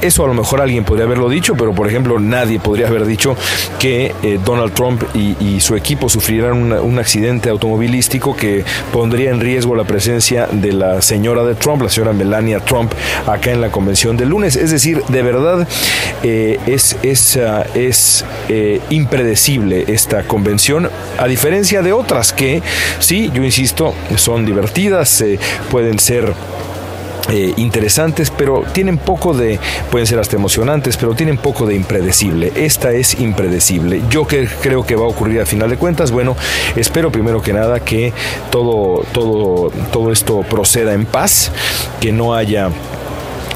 eso 0.00 0.24
a 0.24 0.28
lo 0.28 0.34
mejor 0.34 0.62
alguien 0.62 0.84
podría 0.84 1.04
haberlo 1.04 1.28
dicho, 1.28 1.54
pero 1.56 1.74
por 1.74 1.86
ejemplo 1.86 2.18
nadie 2.18 2.58
podría 2.58 2.88
haber 2.88 3.04
dicho 3.04 3.36
que 3.78 4.14
eh, 4.22 4.40
Donald 4.44 4.72
Trump 4.72 5.02
y, 5.14 5.58
su 5.58 5.74
equipo 5.74 6.08
sufrirán 6.08 6.72
un 6.72 6.98
accidente 6.98 7.50
automovilístico 7.50 8.36
que 8.36 8.64
pondría 8.92 9.30
en 9.30 9.40
riesgo 9.40 9.74
la 9.74 9.84
presencia 9.84 10.48
de 10.50 10.72
la 10.72 11.02
señora 11.02 11.42
de 11.44 11.54
Trump, 11.54 11.82
la 11.82 11.88
señora 11.88 12.12
Melania 12.12 12.60
Trump, 12.60 12.92
acá 13.26 13.50
en 13.50 13.60
la 13.60 13.70
convención 13.70 14.16
del 14.16 14.28
lunes. 14.28 14.56
Es 14.56 14.70
decir, 14.70 15.02
de 15.08 15.22
verdad 15.22 15.66
eh, 16.22 16.58
es, 16.66 16.96
es, 17.02 17.36
ah, 17.36 17.66
es 17.74 18.24
eh, 18.48 18.80
impredecible 18.90 19.84
esta 19.88 20.22
convención 20.24 20.90
a 21.18 21.26
diferencia 21.26 21.82
de 21.82 21.92
otras 21.92 22.32
que, 22.32 22.62
sí, 22.98 23.30
yo 23.34 23.42
insisto, 23.42 23.94
son 24.16 24.46
divertidas, 24.46 25.20
eh, 25.20 25.38
pueden 25.70 25.98
ser 25.98 26.32
eh, 27.30 27.52
interesantes, 27.58 28.30
pero 28.30 28.64
tienen 28.72 28.96
poco 28.96 29.34
de, 29.34 29.60
pueden 29.90 30.06
ser 30.06 30.18
hasta 30.18 30.36
emocionantes, 30.36 30.96
pero 30.96 31.14
tienen 31.14 31.36
poco 31.36 31.66
de 31.66 31.74
impredecible. 31.74 32.52
Esta 32.56 32.92
es 32.92 33.20
impredecible. 33.20 34.00
Yo 34.08 34.26
que 34.26 34.48
creo 34.62 34.86
que 34.86 34.96
va 34.96 35.04
a 35.04 35.08
ocurrir 35.08 35.40
a 35.40 35.46
final 35.46 35.68
de 35.68 35.76
cuentas, 35.76 36.10
bueno, 36.10 36.36
espero 36.74 37.12
primero 37.12 37.42
que 37.42 37.52
nada 37.52 37.80
que 37.80 38.14
todo, 38.50 39.04
todo, 39.12 39.70
todo 39.92 40.10
esto 40.10 40.40
proceda 40.40 40.94
en 40.94 41.04
paz, 41.04 41.52
que 42.00 42.12
no 42.12 42.34
haya 42.34 42.70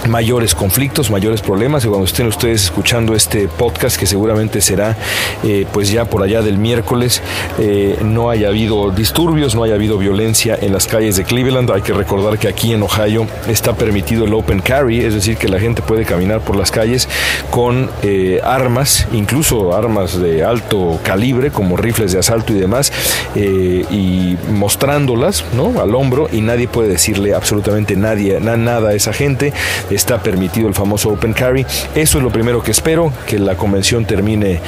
mayores 0.09 0.55
conflictos, 0.55 1.11
mayores 1.11 1.41
problemas 1.41 1.85
y 1.85 1.89
cuando 1.89 2.07
estén 2.07 2.27
ustedes 2.27 2.65
escuchando 2.65 3.15
este 3.15 3.49
podcast 3.49 3.97
que 3.97 4.07
seguramente 4.07 4.61
será 4.61 4.97
eh, 5.45 5.67
pues 5.73 5.91
ya 5.91 6.05
por 6.05 6.23
allá 6.23 6.43
del 6.43 6.59
miércoles 6.59 7.23
eh, 7.59 7.99
no 8.03 8.31
haya 8.31 8.49
habido 8.49 8.91
disturbios, 8.91 9.55
no 9.55 9.65
haya 9.65 9.75
habido 9.75 9.99
violencia 9.99 10.59
en 10.61 10.73
las 10.73 10.87
calles 10.87 11.17
de 11.17 11.25
Cleveland. 11.25 11.71
Hay 11.71 11.83
que 11.83 11.93
recordar 11.93 12.39
que 12.39 12.49
aquí 12.49 12.73
en 12.73 12.83
Ohio 12.83 13.27
está 13.49 13.75
permitido 13.75 14.25
el 14.25 14.35
open 14.35 14.61
carry, 14.61 15.01
es 15.01 15.15
decir 15.15 15.37
que 15.37 15.49
la 15.49 15.61
gente 15.61 15.83
puede 15.83 16.05
caminar 16.05 16.41
por 16.41 16.57
las 16.57 16.71
calles 16.71 17.09
con 17.51 17.91
eh, 18.03 18.41
armas, 18.45 19.07
incluso 19.13 19.77
armas 19.77 20.19
de 20.21 20.45
alto 20.45 20.99
calibre 21.03 21.51
como 21.51 21.77
rifles 21.77 22.13
de 22.13 22.19
asalto 22.19 22.53
y 22.53 22.59
demás 22.59 22.93
y 23.35 24.37
mostrándolas 24.51 25.45
¿no? 25.55 25.81
al 25.81 25.95
hombro 25.95 26.29
y 26.31 26.41
nadie 26.41 26.69
puede 26.69 26.89
decirle 26.89 27.35
absolutamente 27.35 27.97
nadie, 27.97 28.41
nada 28.41 28.91
a 28.91 28.95
esa 28.95 29.13
gente 29.13 29.53
está 29.95 30.23
permitido 30.23 30.69
el 30.69 30.75
famoso 30.75 31.11
Open 31.11 31.33
Carry. 31.33 31.67
Eso 31.95 32.19
es 32.19 32.25
lo 32.25 32.31
primero 32.31 32.63
que 32.63 32.71
espero, 32.71 33.13
que 33.27 33.39
la 33.39 33.57
convención 33.57 34.05
termine 34.05 34.61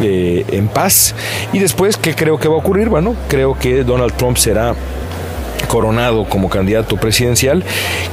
eh, 0.00 0.44
en 0.48 0.68
paz. 0.68 1.14
Y 1.52 1.58
después, 1.58 1.96
¿qué 1.96 2.14
creo 2.14 2.38
que 2.38 2.48
va 2.48 2.54
a 2.54 2.58
ocurrir? 2.58 2.88
Bueno, 2.88 3.14
creo 3.28 3.58
que 3.58 3.84
Donald 3.84 4.14
Trump 4.14 4.36
será 4.36 4.74
coronado 5.68 6.24
como 6.24 6.48
candidato 6.48 6.96
presidencial. 6.96 7.62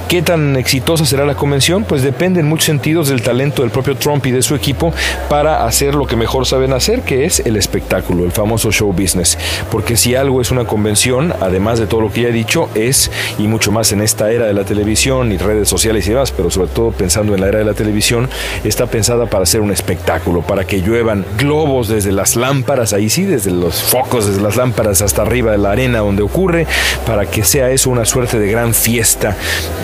¿Qué 0.07 0.21
tan 0.21 0.55
exitosa 0.55 1.05
será 1.05 1.25
la 1.25 1.33
convención? 1.33 1.83
Pues 1.83 2.03
depende 2.03 2.41
en 2.41 2.47
muchos 2.47 2.65
sentidos 2.65 3.07
del 3.07 3.23
talento 3.23 3.63
del 3.63 3.71
propio 3.71 3.95
Trump 3.95 4.25
y 4.27 4.31
de 4.31 4.43
su 4.43 4.53
equipo 4.53 4.93
para 5.29 5.65
hacer 5.65 5.95
lo 5.95 6.05
que 6.05 6.15
mejor 6.15 6.45
saben 6.45 6.73
hacer, 6.73 7.01
que 7.01 7.25
es 7.25 7.39
el 7.39 7.55
espectáculo, 7.55 8.23
el 8.23 8.31
famoso 8.31 8.71
show 8.71 8.93
business. 8.93 9.37
Porque 9.71 9.97
si 9.97 10.13
algo 10.13 10.41
es 10.41 10.51
una 10.51 10.65
convención, 10.65 11.33
además 11.41 11.79
de 11.79 11.87
todo 11.87 12.01
lo 12.01 12.11
que 12.11 12.21
ya 12.21 12.27
he 12.27 12.33
dicho, 12.33 12.69
es, 12.75 13.09
y 13.39 13.47
mucho 13.47 13.71
más 13.71 13.91
en 13.91 14.01
esta 14.01 14.31
era 14.31 14.45
de 14.45 14.53
la 14.53 14.65
televisión 14.65 15.31
y 15.31 15.37
redes 15.37 15.69
sociales 15.69 16.05
y 16.07 16.11
demás, 16.11 16.31
pero 16.31 16.51
sobre 16.51 16.69
todo 16.69 16.91
pensando 16.91 17.33
en 17.33 17.41
la 17.41 17.47
era 17.47 17.59
de 17.59 17.65
la 17.65 17.73
televisión, 17.73 18.29
está 18.63 18.87
pensada 18.87 19.25
para 19.27 19.43
hacer 19.43 19.61
un 19.61 19.71
espectáculo, 19.71 20.41
para 20.41 20.65
que 20.65 20.81
lluevan 20.81 21.25
globos 21.37 21.87
desde 21.87 22.11
las 22.11 22.35
lámparas, 22.35 22.93
ahí 22.93 23.09
sí, 23.09 23.23
desde 23.23 23.51
los 23.51 23.81
focos, 23.81 24.27
desde 24.27 24.41
las 24.41 24.57
lámparas 24.57 25.01
hasta 25.01 25.21
arriba 25.21 25.51
de 25.51 25.57
la 25.57 25.71
arena 25.71 25.99
donde 25.99 26.21
ocurre, 26.23 26.67
para 27.05 27.25
que 27.25 27.44
sea 27.45 27.69
eso 27.69 27.89
una 27.89 28.05
suerte 28.05 28.39
de 28.39 28.47
gran 28.49 28.73
fiesta, 28.73 29.35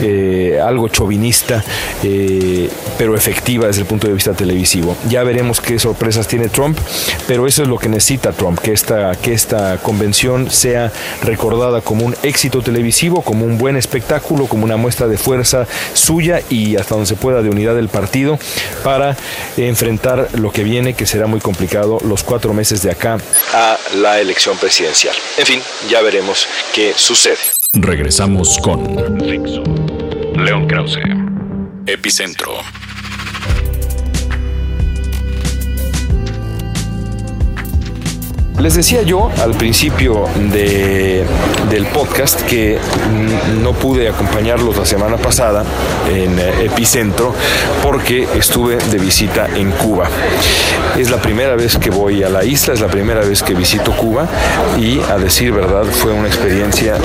eh, 0.02 0.60
algo 0.62 0.90
chauvinista, 0.90 1.64
eh, 2.04 2.70
pero 2.98 3.16
efectiva 3.16 3.68
desde 3.68 3.82
el 3.82 3.88
punto 3.88 4.08
de 4.08 4.14
vista 4.14 4.34
televisivo. 4.34 4.98
Ya 5.08 5.24
veremos 5.24 5.62
qué 5.62 5.80
sorpresas 5.80 6.28
tiene 6.28 6.50
Trump, 6.50 6.78
pero 7.28 7.48
eso 7.48 7.64
es 7.64 7.70
lo 7.70 7.78
que 7.78 7.90
necesita 7.90 8.32
Trump, 8.32 8.60
que 8.60 8.74
esta, 8.74 9.16
que 9.16 9.34
esta 9.34 9.78
convención 9.78 10.50
sea 10.50 10.92
recordada 11.24 11.82
como 11.82 12.06
un 12.06 12.16
éxito 12.24 12.62
televisivo, 12.62 13.22
como 13.22 13.46
un 13.46 13.58
buen 13.58 13.78
espectáculo, 13.78 14.48
como 14.48 14.66
una 14.66 14.78
muestra 14.78 15.08
de 15.08 15.18
fuerza 15.18 15.68
suya 15.94 16.42
y 16.50 16.76
hasta 16.76 16.96
donde 16.96 17.08
se 17.08 17.16
pueda 17.16 17.42
de 17.42 17.50
unidad 17.50 17.76
del 17.76 17.90
partido 17.90 18.40
para 18.84 19.16
enfrentar 19.58 20.30
lo 20.34 20.52
que 20.52 20.64
viene, 20.64 20.94
que 20.94 21.06
será 21.06 21.28
muy 21.28 21.40
complicado 21.40 22.00
los 22.04 22.24
cuatro 22.24 22.54
meses 22.54 22.82
de 22.82 22.92
acá 22.92 23.18
a 23.54 23.78
la 23.96 24.20
elección 24.20 24.58
presidencial. 24.58 25.16
En 25.38 25.46
fin, 25.46 25.62
ya 25.90 26.02
veremos 26.02 26.48
qué 26.74 26.94
sucede. 26.96 27.51
Regresamos 27.74 28.60
con 28.60 28.84
León 30.36 30.68
Krause, 30.68 31.00
Epicentro. 31.86 32.52
Les 38.62 38.76
decía 38.76 39.02
yo 39.02 39.32
al 39.42 39.56
principio 39.56 40.26
del 40.38 41.88
podcast 41.88 42.40
que 42.44 42.78
no 43.60 43.74
pude 43.74 44.08
acompañarlos 44.08 44.78
la 44.78 44.86
semana 44.86 45.18
pasada 45.18 45.66
en 46.08 46.38
eh, 46.38 46.66
Epicentro 46.66 47.34
porque 47.82 48.28
estuve 48.36 48.76
de 48.78 49.00
visita 49.00 49.48
en 49.56 49.72
Cuba. 49.72 50.08
Es 50.96 51.10
la 51.10 51.18
primera 51.18 51.56
vez 51.56 51.76
que 51.80 51.90
voy 51.90 52.22
a 52.22 52.30
la 52.30 52.44
isla, 52.44 52.76
es 52.76 52.82
la 52.82 52.88
primera 52.88 53.22
vez 53.22 53.42
que 53.42 53.56
visito 53.56 53.94
Cuba 53.94 54.28
y 54.78 55.00
a 55.00 55.18
decir 55.18 55.52
verdad 55.52 55.86
fue 55.86 56.12
una 56.12 56.28
experiencia 56.28 56.98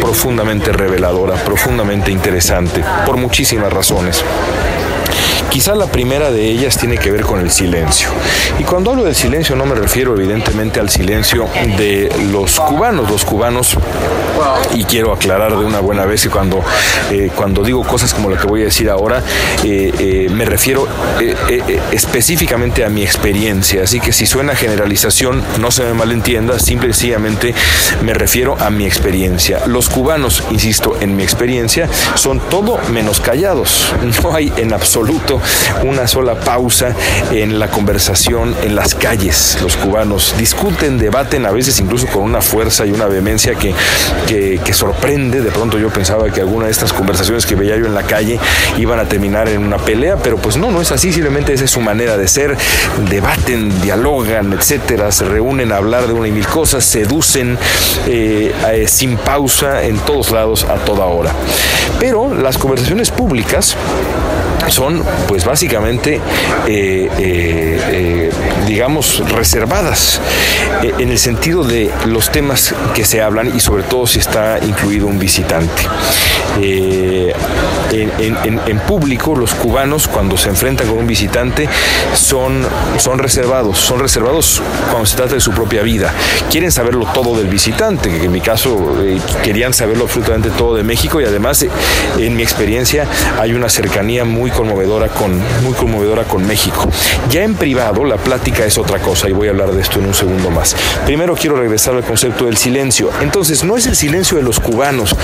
profundamente 0.00 0.72
reveladora, 0.72 1.34
profundamente 1.34 2.12
interesante, 2.12 2.82
por 3.04 3.18
muchísimas 3.18 3.70
razones. 3.70 4.24
Quizá 5.50 5.74
la 5.74 5.86
primera 5.86 6.30
de 6.30 6.48
ellas 6.48 6.76
tiene 6.76 6.98
que 6.98 7.10
ver 7.10 7.22
con 7.22 7.40
el 7.40 7.50
silencio. 7.50 8.08
Y 8.58 8.64
cuando 8.64 8.90
hablo 8.90 9.04
del 9.04 9.14
silencio 9.14 9.56
no 9.56 9.66
me 9.66 9.74
refiero 9.74 10.14
evidentemente 10.14 10.80
al 10.80 10.90
silencio 10.90 11.48
de 11.76 12.10
los 12.32 12.58
cubanos. 12.60 13.10
Los 13.10 13.24
cubanos, 13.24 13.76
y 14.74 14.84
quiero 14.84 15.12
aclarar 15.12 15.56
de 15.56 15.64
una 15.64 15.80
buena 15.80 16.04
vez 16.04 16.22
que 16.22 16.30
cuando, 16.30 16.62
eh, 17.10 17.30
cuando 17.34 17.62
digo 17.62 17.82
cosas 17.84 18.12
como 18.12 18.30
la 18.30 18.38
que 18.38 18.46
voy 18.46 18.62
a 18.62 18.64
decir 18.64 18.90
ahora, 18.90 19.22
eh, 19.62 19.92
eh, 19.98 20.28
me 20.30 20.44
refiero 20.44 20.86
específicamente 21.92 22.84
a 22.84 22.88
mi 22.88 23.02
experiencia. 23.02 23.84
Así 23.84 24.00
que 24.00 24.12
si 24.12 24.26
suena 24.26 24.54
generalización, 24.54 25.42
no 25.60 25.70
se 25.70 25.84
me 25.84 25.94
malentienda, 25.94 26.58
simple 26.58 26.88
y 26.88 26.92
sencillamente 26.92 27.54
me 28.02 28.14
refiero 28.14 28.56
a 28.60 28.70
mi 28.70 28.86
experiencia. 28.86 29.66
Los 29.66 29.88
cubanos, 29.88 30.42
insisto, 30.50 30.96
en 31.00 31.16
mi 31.16 31.22
experiencia, 31.22 31.88
son 32.14 32.40
todo 32.40 32.78
menos 32.90 33.20
callados. 33.20 33.92
No 34.24 34.34
hay 34.34 34.52
en 34.56 34.72
absoluto 34.72 35.33
una 35.82 36.06
sola 36.06 36.34
pausa 36.40 36.94
en 37.30 37.58
la 37.58 37.68
conversación 37.68 38.54
en 38.62 38.74
las 38.74 38.94
calles. 38.94 39.58
Los 39.62 39.76
cubanos 39.76 40.34
discuten, 40.38 40.98
debaten, 40.98 41.46
a 41.46 41.50
veces 41.50 41.78
incluso 41.80 42.06
con 42.06 42.22
una 42.22 42.40
fuerza 42.40 42.86
y 42.86 42.92
una 42.92 43.06
vehemencia 43.06 43.54
que, 43.54 43.74
que, 44.26 44.74
sorprende. 44.74 45.40
De 45.40 45.50
pronto 45.50 45.78
yo 45.78 45.88
pensaba 45.90 46.30
que 46.30 46.40
alguna 46.40 46.66
de 46.66 46.72
estas 46.72 46.92
conversaciones 46.92 47.46
que 47.46 47.54
veía 47.54 47.76
yo 47.76 47.86
en 47.86 47.94
la 47.94 48.02
calle 48.02 48.38
iban 48.76 48.98
a 48.98 49.04
terminar 49.04 49.48
en 49.48 49.64
una 49.64 49.78
pelea, 49.78 50.16
pero 50.16 50.36
pues 50.36 50.56
no, 50.56 50.70
no 50.70 50.80
es 50.80 50.90
así, 50.90 51.12
simplemente 51.12 51.52
esa 51.52 51.64
es 51.64 51.70
su 51.70 51.80
manera 51.80 52.16
de 52.16 52.26
ser. 52.28 52.56
Debaten, 53.08 53.80
dialogan, 53.82 54.52
etcétera, 54.52 55.12
se 55.12 55.24
reúnen 55.24 55.72
a 55.72 55.76
hablar 55.76 56.06
de 56.06 56.12
una 56.12 56.28
y 56.28 56.32
mil 56.32 56.46
cosas, 56.46 56.84
seducen 56.84 57.58
eh, 58.06 58.52
eh, 58.72 58.86
sin 58.88 59.16
pausa 59.16 59.84
en 59.84 59.98
todos 59.98 60.30
lados 60.30 60.64
a 60.64 60.74
toda 60.76 61.06
hora. 61.06 61.32
Pero 61.98 62.34
las 62.34 62.58
conversaciones 62.58 63.10
públicas 63.10 63.76
son 64.68 65.04
pues 65.28 65.44
básicamente 65.44 66.20
eh, 66.66 67.08
eh, 67.18 67.80
eh, 67.90 68.30
digamos 68.66 69.22
reservadas 69.30 70.20
en 70.82 71.10
el 71.10 71.18
sentido 71.18 71.64
de 71.64 71.90
los 72.06 72.30
temas 72.30 72.74
que 72.94 73.04
se 73.04 73.22
hablan 73.22 73.54
y 73.54 73.60
sobre 73.60 73.82
todo 73.84 74.06
si 74.06 74.18
está 74.18 74.58
incluido 74.62 75.06
un 75.06 75.18
visitante. 75.18 75.82
En, 77.90 78.78
público 78.86 79.34
los 79.34 79.54
cubanos 79.54 80.08
cuando 80.08 80.36
se 80.36 80.50
enfrentan 80.50 80.86
con 80.88 80.98
un 80.98 81.06
visitante 81.06 81.68
son, 82.14 82.66
son 82.98 83.18
reservados, 83.18 83.78
son 83.78 83.98
reservados 83.98 84.60
cuando 84.90 85.06
se 85.06 85.16
trata 85.16 85.34
de 85.34 85.40
su 85.40 85.52
propia 85.52 85.82
vida. 85.82 86.12
Quieren 86.50 86.70
saberlo 86.70 87.06
todo 87.14 87.36
del 87.36 87.46
visitante, 87.48 88.10
que 88.10 88.24
en 88.24 88.32
mi 88.32 88.40
caso 88.40 88.76
querían 89.42 89.72
saberlo 89.72 90.04
absolutamente 90.04 90.50
todo 90.50 90.74
de 90.76 90.82
México 90.82 91.20
y 91.20 91.24
además 91.24 91.64
en 92.18 92.36
mi 92.36 92.42
experiencia 92.42 93.06
hay 93.40 93.54
una 93.54 93.68
cercanía 93.68 94.24
muy 94.24 94.50
conmovedora 94.54 95.08
con, 95.08 95.38
muy 95.62 95.74
conmovedora 95.74 96.24
con 96.24 96.46
México. 96.46 96.88
Ya 97.30 97.42
en 97.42 97.54
privado 97.54 98.04
la 98.04 98.16
plática 98.16 98.64
es 98.64 98.78
otra 98.78 98.98
cosa 98.98 99.28
y 99.28 99.32
voy 99.32 99.48
a 99.48 99.50
hablar 99.50 99.72
de 99.72 99.82
esto 99.82 99.98
en 99.98 100.06
un 100.06 100.14
segundo 100.14 100.50
más. 100.50 100.74
Primero 101.04 101.34
quiero 101.34 101.56
regresar 101.56 101.94
al 101.94 102.04
concepto 102.04 102.46
del 102.46 102.56
silencio. 102.56 103.10
Entonces, 103.20 103.64
no 103.64 103.76
es 103.76 103.86
el 103.86 103.96
silencio 103.96 104.36
de 104.36 104.42
los 104.42 104.60
cubanos, 104.60 105.14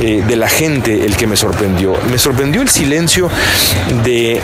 eh, 0.00 0.24
de 0.26 0.36
la 0.36 0.48
gente, 0.48 1.04
el 1.04 1.16
que 1.16 1.26
me 1.26 1.36
sorprendió. 1.36 1.94
Me 2.10 2.18
sorprendió 2.18 2.62
el 2.62 2.68
silencio 2.68 3.30
de 4.04 4.40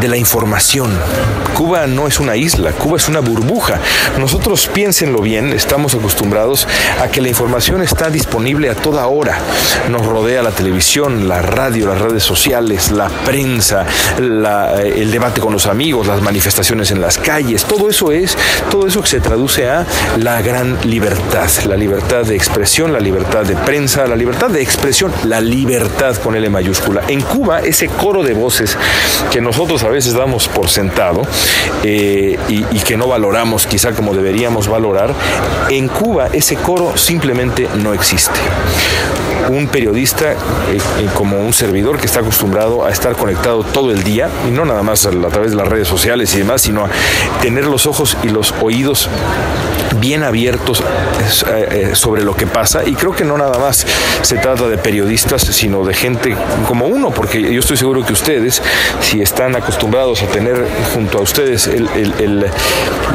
de 0.00 0.08
la 0.08 0.16
información. 0.16 0.90
Cuba 1.54 1.86
no 1.86 2.06
es 2.06 2.20
una 2.20 2.36
isla, 2.36 2.72
Cuba 2.72 2.98
es 2.98 3.08
una 3.08 3.20
burbuja. 3.20 3.80
Nosotros 4.18 4.68
piénsenlo 4.72 5.20
bien, 5.20 5.52
estamos 5.52 5.94
acostumbrados 5.94 6.68
a 7.00 7.08
que 7.08 7.22
la 7.22 7.28
información 7.28 7.82
está 7.82 8.10
disponible 8.10 8.68
a 8.68 8.74
toda 8.74 9.06
hora. 9.06 9.38
Nos 9.88 10.04
rodea 10.04 10.42
la 10.42 10.50
televisión, 10.50 11.28
la 11.28 11.40
radio, 11.40 11.86
las 11.86 12.00
redes 12.00 12.22
sociales, 12.22 12.90
la 12.90 13.08
prensa, 13.26 13.84
eh, 14.18 14.94
el 14.96 15.10
debate 15.10 15.40
con 15.40 15.52
los 15.52 15.66
amigos, 15.66 16.06
las 16.06 16.22
manifestaciones 16.22 16.92
en 16.92 17.00
las 17.00 17.18
calles. 17.18 17.64
Todo 17.64 17.90
eso 17.90 18.12
es, 18.12 18.38
todo 18.70 18.86
eso 18.86 19.02
que 19.02 19.08
se 19.08 19.20
traduce 19.20 19.68
a 19.68 19.84
la 20.18 20.40
gran 20.42 20.78
libertad, 20.84 21.50
la 21.66 21.76
libertad 21.76 22.24
de 22.24 22.36
expresión, 22.36 22.92
la 22.92 23.00
libertad 23.00 23.44
de 23.44 23.56
prensa, 23.56 24.06
la 24.06 24.14
libertad 24.14 24.48
de 24.48 24.62
expresión, 24.62 25.12
la 25.24 25.40
libertad 25.40 26.16
con 26.16 26.36
L 26.36 26.48
mayúscula. 26.48 27.02
En 27.08 27.20
Cuba, 27.20 27.60
ese 27.60 27.88
coro 27.88 28.22
de 28.22 28.32
voces 28.32 28.78
que 29.32 29.40
nosotros 29.40 29.82
a 29.82 29.88
veces 29.88 30.14
damos 30.14 30.46
por 30.46 30.68
sentado 30.68 31.22
eh, 31.82 32.38
y, 32.48 32.62
que 32.86 32.96
no 32.96 33.08
valoramos 33.08 33.66
quizá 33.66 33.90
como 33.92 34.14
deberíamos 34.14 34.68
valorar, 34.68 35.12
en 35.70 35.88
Cuba 35.88 36.28
ese 36.32 36.54
coro 36.54 36.96
simplemente 36.96 37.68
no 37.82 37.92
existe 37.92 38.38
un 39.48 39.68
periodista 39.68 40.32
eh, 40.32 40.36
eh, 41.00 41.08
como 41.14 41.38
un 41.38 41.52
servidor 41.52 41.98
que 41.98 42.06
está 42.06 42.20
acostumbrado 42.20 42.84
a 42.84 42.90
estar 42.90 43.14
conectado 43.16 43.62
todo 43.62 43.90
el 43.90 44.02
día, 44.02 44.28
y 44.48 44.50
no 44.50 44.64
nada 44.64 44.82
más 44.82 45.06
a, 45.06 45.10
través 45.10 45.50
de 45.50 45.56
las 45.56 45.68
redes 45.68 45.88
sociales 45.88 46.34
y 46.34 46.38
demás, 46.38 46.62
sino 46.62 46.84
a 46.84 46.90
tener 47.40 47.64
los 47.64 47.86
ojos 47.86 48.16
y 48.22 48.28
los 48.28 48.54
oídos 48.60 49.08
bien 50.00 50.24
abiertos 50.24 50.82
eh, 51.48 51.90
sobre 51.94 52.22
lo 52.22 52.36
que 52.36 52.46
pasa. 52.46 52.84
Y 52.84 52.94
creo 52.94 53.14
que 53.14 53.24
no 53.24 53.38
nada 53.38 53.58
más 53.58 53.86
se 54.22 54.36
trata 54.36 54.68
de 54.68 54.78
periodistas, 54.78 55.42
sino 55.42 55.84
de 55.84 55.94
gente 55.94 56.36
como 56.66 56.86
uno, 56.86 57.10
porque 57.10 57.40
yo 57.40 57.60
estoy 57.60 57.76
seguro 57.76 58.04
que 58.04 58.12
ustedes, 58.12 58.62
si 59.00 59.22
están 59.22 59.56
acostumbrados 59.56 60.22
a 60.22 60.26
tener 60.26 60.66
junto 60.92 61.18
a 61.18 61.20
ustedes 61.22 61.70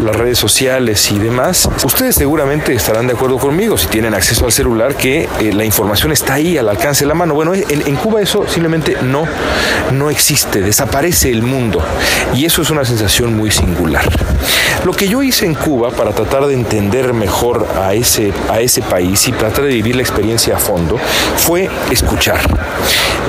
las 0.03 0.15
redes 0.15 0.38
sociales 0.38 1.11
y 1.11 1.19
demás, 1.19 1.69
ustedes 1.83 2.15
seguramente 2.15 2.73
estarán 2.73 3.07
de 3.07 3.13
acuerdo 3.13 3.38
conmigo 3.38 3.77
si 3.77 3.88
tienen 3.88 4.13
acceso 4.13 4.45
al 4.45 4.51
celular 4.51 4.95
que 4.95 5.29
la 5.53 5.65
información 5.65 6.11
está 6.21 6.35
ahí 6.35 6.57
al 6.57 6.69
alcance 6.69 7.03
de 7.03 7.07
la 7.07 7.15
mano. 7.15 7.33
Bueno, 7.33 7.53
en, 7.53 7.95
Cuba 7.95 8.21
eso 8.21 8.45
simplemente 8.47 8.97
no, 9.01 9.25
no 9.91 10.09
existe, 10.09 10.61
desaparece 10.61 11.29
el 11.29 11.41
mundo 11.41 11.83
y 12.33 12.45
eso 12.45 12.61
es 12.61 12.69
una 12.69 12.85
sensación 12.85 13.35
muy 13.35 13.51
singular. 13.51 14.07
Lo 14.85 14.93
que 14.93 15.07
yo 15.07 15.21
hice 15.23 15.45
en 15.45 15.55
Cuba 15.55 15.91
para 15.91 16.11
tratar 16.11 16.45
de 16.45 16.53
entender 16.53 17.13
mejor 17.13 17.67
a 17.79 17.93
ese, 17.93 18.33
a 18.49 18.59
ese 18.59 18.81
país 18.81 19.27
y 19.27 19.31
tratar 19.31 19.65
de 19.65 19.73
vivir 19.73 19.95
la 19.95 20.01
experiencia 20.01 20.55
a 20.55 20.59
fondo 20.59 20.97
fue 21.37 21.69
escuchar. 21.91 22.39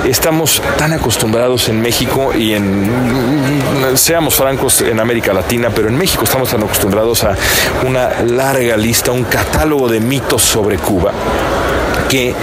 Estamos 0.05 0.61
tan 0.77 0.93
acostumbrados 0.93 1.69
en 1.69 1.81
México 1.81 2.31
y 2.33 2.53
en, 2.53 2.89
seamos 3.95 4.35
francos, 4.35 4.81
en 4.81 4.99
América 4.99 5.33
Latina, 5.33 5.69
pero 5.73 5.89
en 5.89 5.97
México 5.97 6.23
estamos 6.23 6.49
tan 6.49 6.63
acostumbrados 6.63 7.23
a 7.23 7.35
una 7.85 8.21
larga 8.23 8.77
lista, 8.77 9.11
un 9.11 9.23
catálogo 9.23 9.87
de 9.87 9.99
mitos 9.99 10.41
sobre 10.41 10.77
Cuba 10.77 11.11
que, 12.13 12.35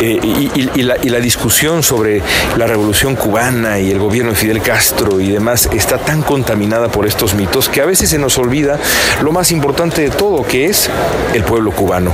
eh, 0.00 0.18
y, 0.22 0.82
la, 0.82 0.96
y, 1.02 1.10
la, 1.10 1.20
discusión 1.20 1.82
sobre 1.82 2.22
la 2.56 2.66
revolución 2.66 3.14
cubana 3.14 3.78
y 3.78 3.90
el 3.90 3.98
gobierno 3.98 4.30
de 4.30 4.36
Fidel 4.38 4.62
Castro 4.62 5.20
y 5.20 5.28
demás 5.28 5.68
está 5.70 5.98
tan 5.98 6.22
contaminada 6.22 6.88
por 6.88 7.06
estos 7.06 7.34
mitos 7.34 7.68
que 7.68 7.82
a 7.82 7.84
veces 7.84 8.08
se 8.08 8.18
nos 8.18 8.38
olvida 8.38 8.78
lo 9.22 9.30
más 9.30 9.52
importante 9.52 10.00
de 10.00 10.08
todo, 10.08 10.44
que 10.44 10.64
es 10.64 10.88
el 11.34 11.44
pueblo 11.44 11.72
cubano 11.72 12.10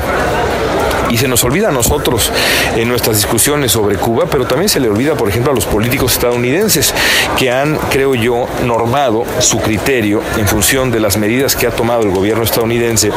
y 1.11 1.19
se 1.19 1.29
nos 1.29 1.43
olvida 1.45 1.69
a 1.69 1.73
nosotros 1.73 2.31
en 2.77 2.89
nuestras 2.89 3.17
discusiones 3.17 3.73
sobre 3.73 3.97
Cuba, 3.97 4.27
pero 4.31 4.47
también 4.47 4.69
se 4.69 4.81
le 4.81 4.89
olvida, 4.89 5.15
por 5.15 5.29
ejemplo, 5.29 5.53
a 5.53 5.55
los 5.55 5.67
políticos 5.67 6.13
estadounidenses 6.13 6.95
que 7.39 7.51
han, 7.51 7.77
creo 7.91 8.15
yo, 8.15 8.47
normado 8.65 9.25
su 9.41 9.59
criterio 9.61 10.23
en 10.39 10.47
función 10.49 10.91
de 10.91 11.01
las 11.01 11.17
medidas 11.17 11.57
que 11.57 11.67
ha 11.67 11.71
tomado 11.71 12.03
el 12.03 12.11
gobierno 12.11 12.45
estadounidense 12.45 13.11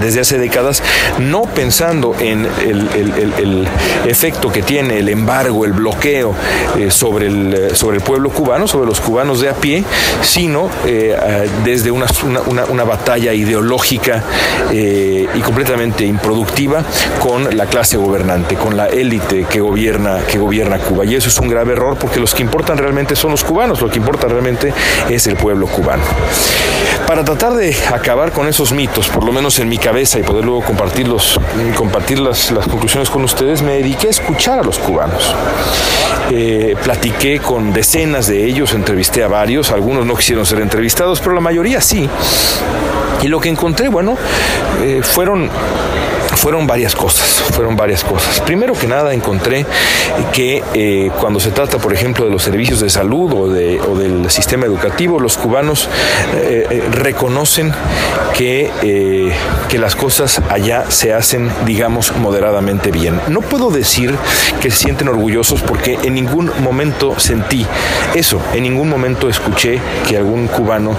desde 0.00 0.20
hace 0.20 0.38
décadas, 0.38 0.82
no 1.18 1.42
pensando 1.42 2.14
en 2.18 2.46
el, 2.66 3.68
efecto 4.06 4.50
que 4.50 4.62
tiene 4.62 4.98
el 4.98 5.08
embargo, 5.08 5.64
el 5.64 5.72
bloqueo 5.72 6.34
eh, 6.76 6.90
sobre, 6.90 7.26
el, 7.26 7.70
sobre 7.74 7.98
el 7.98 8.02
pueblo 8.02 8.30
cubano, 8.30 8.66
sobre 8.66 8.86
los 8.86 9.00
cubanos 9.00 9.40
de 9.40 9.48
a 9.48 9.54
pie, 9.54 9.84
sino 10.22 10.68
eh, 10.86 11.16
desde 11.64 11.90
una, 11.90 12.06
una, 12.68 12.84
batalla 12.84 13.32
ideológica 13.32 14.24
eh, 14.72 15.28
y 15.34 15.40
completamente 15.40 16.04
improductiva 16.04 16.84
con 17.20 17.56
la 17.56 17.66
clase 17.66 17.96
gobernante, 17.96 18.56
con 18.56 18.76
la 18.76 18.86
élite 18.86 19.44
que 19.44 19.60
gobierna, 19.60 20.20
que 20.26 20.38
gobierna 20.38 20.78
Cuba. 20.78 21.04
Y 21.04 21.14
eso 21.14 21.28
es 21.28 21.38
un 21.38 21.48
grave 21.48 21.72
error 21.72 21.96
porque 21.96 22.20
los 22.20 22.34
que 22.34 22.42
importan 22.42 22.78
realmente 22.78 23.16
son 23.16 23.30
los 23.30 23.44
cubanos, 23.44 23.80
lo 23.80 23.88
que 23.88 23.98
importa 23.98 24.28
realmente 24.28 24.72
es 25.08 25.26
el 25.26 25.36
pueblo 25.36 25.66
cubano. 25.66 26.02
Para 27.06 27.24
tratar 27.24 27.54
de 27.54 27.76
acabar 27.92 28.32
con 28.32 28.48
esos 28.48 28.72
mitos, 28.72 29.08
por 29.08 29.24
lo 29.24 29.32
menos 29.32 29.58
en 29.58 29.68
mi 29.68 29.78
cabeza, 29.78 30.18
y 30.18 30.22
poder 30.22 30.44
luego 30.44 30.62
compartirlos, 30.62 31.38
compartir 31.76 32.18
las, 32.20 32.52
conclusiones 32.70 33.10
con 33.10 33.24
ustedes, 33.24 33.62
me 33.62 33.74
dediqué 33.74 34.08
a 34.08 34.10
escuchar 34.10 34.60
a 34.60 34.62
los 34.62 34.78
cubanos. 34.78 35.34
Eh, 36.30 36.76
platiqué 36.82 37.40
con 37.40 37.72
decenas 37.72 38.26
de 38.28 38.44
ellos, 38.44 38.72
entrevisté 38.74 39.22
a 39.22 39.28
varios, 39.28 39.70
algunos 39.70 40.06
no 40.06 40.14
quisieron 40.14 40.46
ser 40.46 40.60
entrevistados, 40.60 41.20
pero 41.20 41.34
la 41.34 41.40
mayoría 41.40 41.80
sí. 41.80 42.08
Y 43.22 43.28
lo 43.28 43.40
que 43.40 43.48
encontré, 43.48 43.88
bueno, 43.88 44.16
eh, 44.82 45.00
fueron 45.02 45.50
fueron 46.36 46.66
varias 46.66 46.94
cosas, 46.94 47.42
fueron 47.52 47.76
varias 47.76 48.04
cosas. 48.04 48.40
Primero 48.40 48.74
que 48.74 48.86
nada 48.86 49.14
encontré 49.14 49.66
que 50.32 50.62
eh, 50.74 51.10
cuando 51.20 51.40
se 51.40 51.50
trata, 51.50 51.78
por 51.78 51.92
ejemplo, 51.92 52.24
de 52.24 52.30
los 52.30 52.42
servicios 52.42 52.80
de 52.80 52.90
salud 52.90 53.32
o, 53.32 53.48
de, 53.48 53.80
o 53.80 53.96
del 53.96 54.30
sistema 54.30 54.66
educativo, 54.66 55.20
los 55.20 55.36
cubanos 55.36 55.88
eh, 56.34 56.66
eh, 56.70 56.82
reconocen 56.90 57.72
que, 58.36 59.32
que 59.68 59.78
las 59.78 59.94
cosas 59.94 60.40
allá 60.48 60.90
se 60.90 61.12
hacen, 61.12 61.50
digamos, 61.66 62.16
moderadamente 62.16 62.90
bien. 62.90 63.20
No 63.28 63.40
puedo 63.40 63.70
decir 63.70 64.16
que 64.60 64.70
se 64.70 64.76
sienten 64.76 65.08
orgullosos 65.08 65.62
porque 65.62 65.98
en 66.02 66.14
ningún 66.14 66.50
momento 66.60 67.18
sentí 67.18 67.66
eso, 68.14 68.40
en 68.54 68.62
ningún 68.62 68.88
momento 68.88 69.28
escuché 69.28 69.80
que 70.08 70.16
algún 70.16 70.48
cubano 70.48 70.96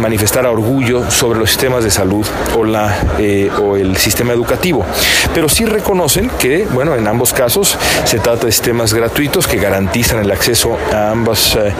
manifestara 0.00 0.50
orgullo 0.50 1.08
sobre 1.10 1.38
los 1.38 1.50
sistemas 1.50 1.84
de 1.84 1.90
salud 1.90 2.26
o, 2.58 2.64
la, 2.64 2.98
o 3.62 3.76
el 3.76 3.96
sistema 3.96 4.32
educativo 4.32 4.39
educativo. 4.40 4.84
Pero 5.34 5.48
sí 5.48 5.64
reconocen 5.64 6.30
que, 6.38 6.66
bueno, 6.72 6.94
en 6.94 7.06
ambos 7.06 7.32
casos 7.32 7.76
se 8.04 8.18
trata 8.18 8.46
de 8.46 8.52
sistemas 8.52 8.94
gratuitos 8.94 9.46
que 9.46 9.58
garantizan 9.58 10.20
el 10.20 10.30
acceso 10.30 10.78
a 10.92 11.10
ambas, 11.10 11.56
eh, 11.56 11.72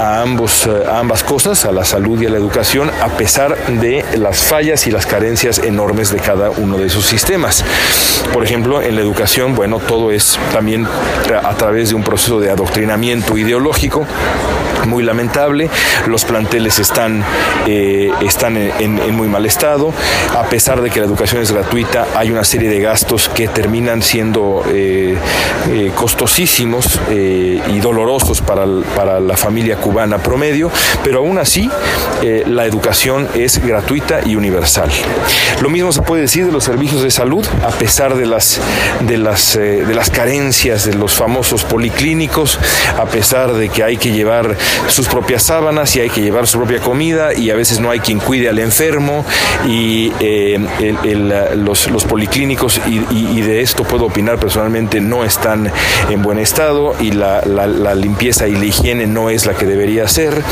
a 0.00 0.22
ambos, 0.22 0.66
eh, 0.66 0.84
a 0.88 0.98
ambas 0.98 1.22
cosas, 1.22 1.64
a 1.64 1.72
la 1.72 1.84
salud 1.84 2.20
y 2.20 2.26
a 2.26 2.30
la 2.30 2.36
educación, 2.36 2.90
a 3.00 3.08
pesar 3.08 3.56
de 3.66 4.04
las 4.16 4.38
fallas 4.38 4.86
y 4.86 4.90
las 4.90 5.06
carencias 5.06 5.58
enormes 5.58 6.10
de 6.10 6.18
cada 6.18 6.50
uno 6.50 6.76
de 6.76 6.86
esos 6.86 7.06
sistemas. 7.06 7.64
Por 8.32 8.44
ejemplo, 8.44 8.82
en 8.82 8.96
la 8.96 9.00
educación, 9.00 9.54
bueno, 9.54 9.78
todo 9.78 10.10
es 10.10 10.38
también 10.52 10.86
a 11.42 11.54
través 11.54 11.90
de 11.90 11.94
un 11.94 12.02
proceso 12.02 12.40
de 12.40 12.50
adoctrinamiento 12.50 13.36
ideológico 13.38 14.06
muy 14.86 15.02
lamentable. 15.02 15.70
Los 16.06 16.24
planteles 16.24 16.78
están, 16.78 17.24
eh, 17.66 18.10
están 18.22 18.56
en, 18.56 19.16
muy 19.16 19.28
mal 19.28 19.46
estado. 19.46 19.92
A 20.36 20.44
pesar 20.44 20.80
de 20.80 20.90
que 20.90 21.00
la 21.00 21.06
educación 21.06 21.42
es 21.42 21.52
gratuita, 21.52 22.06
hay 22.14 22.30
una 22.30 22.44
serie 22.44 22.68
de 22.68 22.80
gastos 22.80 23.28
que 23.28 23.48
terminan 23.48 24.02
siendo 24.02 24.64
eh, 24.68 25.16
eh, 25.70 25.92
costosísimos 25.94 27.00
y 27.10 27.78
dolorosos 27.80 28.40
para, 28.40 28.64
para, 28.94 29.20
la 29.20 29.36
familia 29.36 29.76
cubana 29.76 30.18
promedio, 30.18 30.70
pero 31.02 31.20
aún 31.20 31.38
así 31.38 31.70
la 32.46 32.66
educación 32.66 33.28
es 33.34 33.64
gratuita 33.64 34.20
y 34.24 34.36
universal. 34.36 34.90
Lo 35.60 35.70
mismo 35.70 35.92
se 35.92 36.02
puede 36.02 36.22
decir 36.22 36.46
de 36.46 36.52
los 36.52 36.64
servicios 36.64 37.02
de 37.02 37.10
salud, 37.10 37.44
a 37.64 37.70
pesar 37.70 38.14
de 38.14 38.26
las, 38.26 38.60
de 39.00 39.18
las, 39.18 39.54
de 39.54 39.94
las 39.94 40.10
carencias 40.10 40.84
de 40.84 40.94
los 40.94 41.12
famosos 41.12 41.64
policlínicos, 41.64 42.58
a 42.98 43.06
pesar 43.06 43.52
de 43.54 43.68
que 43.68 43.82
hay 43.82 43.96
que 43.96 44.12
llevar 44.12 44.56
sus 44.88 45.08
propias 45.08 45.42
sábanas 45.42 45.94
y 45.96 46.00
hay 46.00 46.10
que 46.10 46.22
llevar 46.22 46.46
su 46.46 46.58
propia 46.58 46.80
comida 46.80 47.34
y 47.34 47.50
a 47.50 47.54
veces 47.54 47.80
no 47.80 47.90
hay 47.90 48.00
quien 48.00 48.18
cuide 48.18 48.48
al 48.48 48.58
enfermo 48.58 49.24
y 49.66 50.12
eh, 50.20 50.58
los, 51.56 52.04
policlínicos 52.04 52.80
y, 52.86 53.40
de 53.40 53.60
esto 53.60 53.84
puedo 53.84 54.06
opinar 54.06 54.38
personalmente 54.38 55.00
no 55.00 55.24
están 55.24 55.70
en 56.10 56.22
buen 56.22 56.38
estado 56.38 56.94
y 57.00 57.12
la, 57.12 57.42
limpieza 57.94 58.48
y 58.48 58.54
la 58.54 58.64
higiene 58.64 59.06
no 59.06 59.30
es 59.30 59.46
la 59.46 59.54
que 59.54 59.66
debería 59.66 60.06
ser 60.08 60.42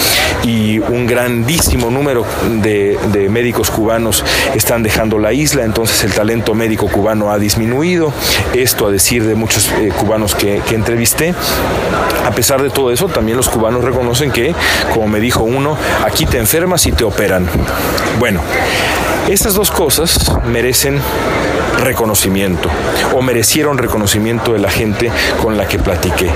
y 0.44 0.78
un 0.78 1.06
grandísimo 1.06 1.90
número 1.90 2.24
de, 2.62 2.98
médicos 3.30 3.70
cubanos 3.70 4.24
están 4.54 4.82
dejando 4.82 5.18
la 5.18 5.32
isla, 5.32 5.64
entonces 5.64 6.04
el 6.04 6.12
talento 6.12 6.54
médico 6.54 6.86
cubano 6.88 7.32
ha 7.32 7.38
disminuido, 7.38 8.12
esto 8.54 8.86
a 8.86 8.90
decir 8.90 9.24
de 9.24 9.34
muchos 9.34 9.68
eh, 9.72 9.90
cubanos 9.98 10.34
que, 10.34 10.62
que 10.66 10.74
entrevisté. 10.74 11.34
A 12.24 12.30
pesar 12.30 12.62
de 12.62 12.70
todo 12.70 12.92
eso, 12.92 13.08
también 13.08 13.36
los 13.36 13.48
cubanos 13.48 13.84
reconocen 13.84 14.05
que, 14.32 14.54
como 14.94 15.08
me 15.08 15.20
dijo 15.20 15.42
uno, 15.42 15.76
aquí 16.04 16.26
te 16.26 16.38
enfermas 16.38 16.86
y 16.86 16.92
te 16.92 17.04
operan. 17.04 17.46
Bueno, 18.18 18.40
estas 19.28 19.54
dos 19.54 19.70
cosas 19.70 20.32
merecen 20.46 21.00
reconocimiento 21.78 22.68
o 23.14 23.22
merecieron 23.22 23.78
reconocimiento 23.78 24.52
de 24.52 24.58
la 24.58 24.70
gente 24.70 25.10
con 25.42 25.56
la 25.56 25.66
que 25.66 25.78
platiqué. 25.78 26.30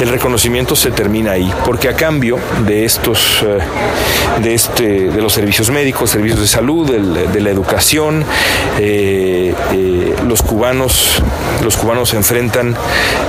El 0.00 0.08
reconocimiento 0.08 0.76
se 0.76 0.90
termina 0.90 1.32
ahí, 1.32 1.52
porque 1.64 1.88
a 1.88 1.94
cambio 1.94 2.38
de 2.66 2.84
estos, 2.84 3.44
eh, 3.46 3.58
de, 4.42 4.54
este, 4.54 5.10
de 5.10 5.22
los 5.22 5.32
servicios 5.32 5.70
médicos, 5.70 6.10
servicios 6.10 6.40
de 6.40 6.46
salud, 6.46 6.90
de, 6.90 7.40
la 7.40 7.50
educación, 7.50 8.24
eh, 8.78 9.54
eh, 9.72 10.14
los 10.26 10.42
cubanos, 10.42 11.22
los 11.62 11.76
cubanos 11.76 12.14
enfrentan 12.14 12.76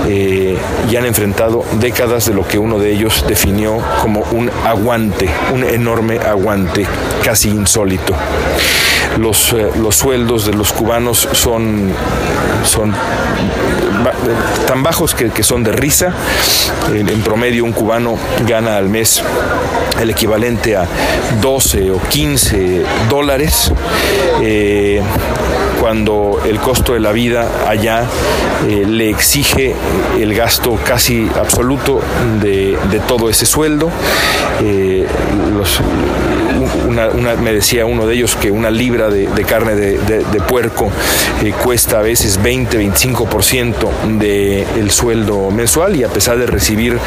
y 0.08 0.96
han 0.96 1.06
enfrentado 1.06 1.64
décadas 1.80 2.26
de 2.26 2.34
lo 2.34 2.48
que 2.48 2.58
uno 2.58 2.80
de 2.80 2.92
ellos 2.92 3.24
definió 3.28 3.81
como 4.02 4.22
un 4.32 4.50
aguante, 4.66 5.30
un 5.54 5.64
enorme 5.64 6.20
aguante, 6.20 6.86
casi 7.24 7.50
insólito. 7.50 8.14
Los, 9.18 9.54
los 9.54 9.96
sueldos 9.96 10.46
de 10.46 10.54
los 10.54 10.72
cubanos 10.72 11.28
son 11.34 11.92
son, 12.66 12.94
tan 14.68 14.84
bajos 14.84 15.16
que, 15.16 15.44
son 15.44 15.64
de 15.64 15.72
risa. 15.72 16.14
En, 16.94 17.22
promedio 17.22 17.64
un 17.64 17.72
cubano 17.72 18.18
gana 18.48 18.78
al 18.78 18.90
mes 18.90 19.22
el 20.00 20.10
equivalente 20.10 20.76
a 20.76 20.86
12 21.42 21.92
o 21.92 22.00
15 22.02 22.84
dólares. 23.10 23.72
Eh, 24.42 25.02
cuando 25.82 26.40
el 26.46 26.60
costo 26.60 26.94
de 26.94 27.00
la 27.00 27.12
vida 27.12 27.50
allá 27.68 28.06
eh, 28.68 28.86
le 28.88 29.10
exige 29.10 29.74
el 30.20 30.36
gasto 30.36 30.78
casi 30.86 31.28
absoluto 31.36 32.02
de, 32.40 32.78
todo 33.08 33.32
ese 33.32 33.48
sueldo. 33.48 33.90
Eh, 34.62 35.08
me 37.42 37.54
decía 37.54 37.86
uno 37.86 38.06
de 38.06 38.16
ellos 38.16 38.36
que 38.36 38.52
una 38.52 38.70
libra 38.70 39.10
de, 39.10 39.28
carne 39.46 39.76
de, 39.76 40.42
puerco 40.48 40.90
eh, 41.44 41.54
cuesta 41.64 42.00
a 42.00 42.02
veces 42.02 42.42
20, 42.42 42.80
25% 42.80 44.18
del 44.18 44.92
sueldo 44.92 45.52
mensual 45.52 45.96
y 45.96 46.04
a 46.04 46.10
pesar 46.10 46.38
de 46.38 46.46
recibir 46.46 46.98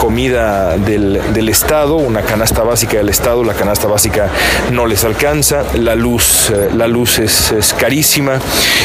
comida 0.00 0.76
del, 0.76 1.48
Estado, 1.48 1.94
una 1.94 2.22
canasta 2.22 2.62
básica 2.62 2.98
del 2.98 3.08
Estado, 3.08 3.44
la 3.44 3.54
canasta 3.54 3.86
básica 3.86 4.28
no 4.72 4.86
les 4.86 5.04
alcanza, 5.04 5.62
la 5.74 5.94
luz, 5.94 6.52
la 6.74 6.86
luz 6.86 7.18
es, 7.18 7.74
carísima 7.78 8.38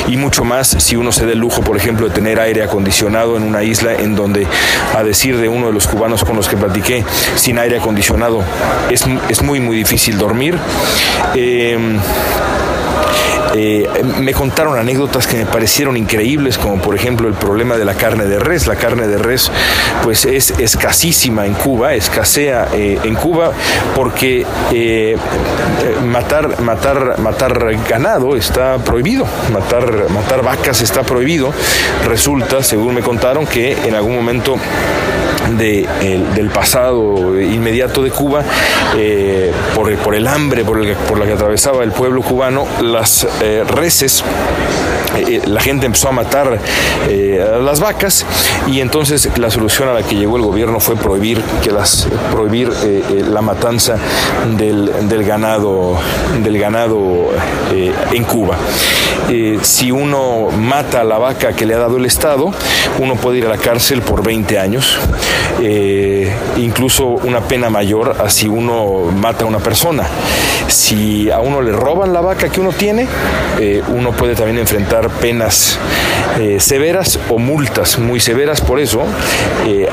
y 0.08 0.18
mucho 0.18 0.44
más 0.44 0.68
si 0.68 0.96
uno 0.96 1.12
se 1.12 1.26
da 1.26 1.34
el 1.34 1.40
lujo, 1.40 1.62
por 1.62 1.76
ejemplo, 1.76 2.08
de 2.08 2.14
tener 2.14 2.40
aire 2.40 2.64
acondicionado 2.64 3.38
en 3.38 3.44
una 3.44 3.64
isla 3.64 3.94
en 3.94 4.16
donde, 4.16 4.48
a 4.96 5.04
decir 5.04 5.38
de 5.38 5.50
uno 5.50 5.68
de 5.68 5.74
los 5.74 5.88
cubanos 5.88 6.24
con 6.24 6.36
los 6.36 6.48
que 6.48 6.58
platiqué, 6.58 7.04
sin 7.36 7.58
aire 7.58 7.78
acondicionado 7.78 8.44
es, 8.90 9.06
es 9.30 9.42
muy, 9.42 9.60
muy 9.60 9.78
difícil 9.78 10.18
dormir. 10.18 10.58
Eh, 11.36 11.78
eh, 13.54 13.90
me 14.20 14.34
contaron 14.34 14.78
anécdotas 14.78 15.28
que 15.28 15.38
me 15.38 15.46
parecieron 15.46 15.98
increíbles, 15.98 16.58
como 16.58 16.82
por 16.82 16.96
ejemplo 16.96 17.28
el 17.28 17.34
problema 17.34 17.76
de 17.76 17.84
la 17.84 17.96
carne 17.96 18.26
de 18.26 18.40
res. 18.40 18.68
La 18.68 18.76
carne 18.76 19.08
de 19.08 19.18
res 19.18 19.52
pues 20.04 20.26
es 20.26 20.52
escasísima 20.52 21.46
en 21.46 21.54
Cuba, 21.54 21.94
escasea 21.94 22.70
eh, 22.74 23.00
en 23.04 23.16
Cuba 23.16 23.52
porque 23.96 24.46
matar, 26.06 26.62
matar, 26.62 27.20
matar 27.20 27.76
ganado 27.90 28.38
está 28.38 28.78
prohibido, 28.78 29.26
matar, 29.52 30.10
matar 30.10 30.44
vacas 30.44 30.82
está 30.82 31.04
prohibido. 31.04 31.54
Resulta, 32.08 32.64
según 32.64 32.96
me 32.96 33.02
contaron, 33.02 33.46
que 33.46 33.74
en 33.86 33.96
algún 33.96 34.16
momento 34.16 34.56
del 35.58 36.50
pasado 36.54 37.40
inmediato 37.40 38.04
de 38.04 38.12
Cuba, 38.12 38.44
eh, 38.96 39.52
por, 39.76 40.16
el 40.16 40.28
hambre 40.28 40.64
por, 40.64 40.80
el, 40.80 40.96
la 41.20 41.26
que 41.26 41.34
atravesaba 41.34 41.84
el 41.84 41.92
pueblo 41.92 42.22
cubano, 42.22 42.66
las 42.82 43.28
eh, 43.42 43.64
reses 43.68 44.24
eh, 45.18 45.42
la 45.46 45.60
gente 45.60 45.86
empezó 45.86 46.08
a 46.08 46.12
matar 46.14 46.58
a 46.58 47.58
las 47.58 47.80
vacas 47.82 48.26
y 48.68 48.80
entonces 48.80 49.30
la 49.38 49.50
solución 49.50 49.90
a 49.90 49.94
la 49.94 50.04
que 50.04 50.16
llegó 50.16 50.38
el 50.38 50.44
gobierno 50.44 50.80
fue 50.80 50.96
prohibir 50.96 51.42
que 51.64 51.72
las 51.72 52.08
prohibir 52.32 52.72
la 53.30 53.42
matanza 53.42 53.98
del 54.58 55.24
ganado 55.26 55.98
del 56.42 56.58
ganado 56.58 57.30
en 57.72 58.24
Cuba. 58.24 58.58
si 59.62 59.92
uno 59.92 60.50
mata 60.58 61.02
a 61.02 61.04
la 61.04 61.18
vaca 61.18 61.54
que 61.54 61.66
le 61.66 61.74
ha 61.74 61.80
dado 61.80 61.98
el 61.98 62.06
Estado, 62.06 62.52
uno 63.00 63.16
puede 63.16 63.40
ir 63.40 63.46
a 63.48 63.50
la 63.50 63.58
cárcel 63.58 64.02
por 64.02 64.24
20 64.24 64.60
años 64.60 65.00
eh, 65.62 66.32
incluso 66.58 67.06
una 67.08 67.42
pena 67.42 67.70
mayor 67.70 68.16
a 68.20 68.30
si 68.30 68.48
uno 68.48 69.12
mata 69.12 69.44
a 69.44 69.48
una 69.48 69.60
persona. 69.60 70.08
Si 70.68 71.30
a 71.30 71.40
uno 71.40 71.62
le 71.62 71.72
roban 71.72 72.14
la 72.14 72.22
vaca 72.22 72.50
que 72.50 72.60
uno 72.60 72.72
tiene, 72.72 73.08
eh, 73.60 73.84
uno 73.88 74.12
puede 74.12 74.36
también 74.36 74.60
enfrentar 74.60 75.10
penas 75.10 75.78
eh, 76.40 76.60
severas 76.60 77.20
o 77.30 77.38
multas 77.38 78.00
muy 78.00 78.20
severas 78.20 78.62
por 78.62 78.80
eso. 78.80 79.04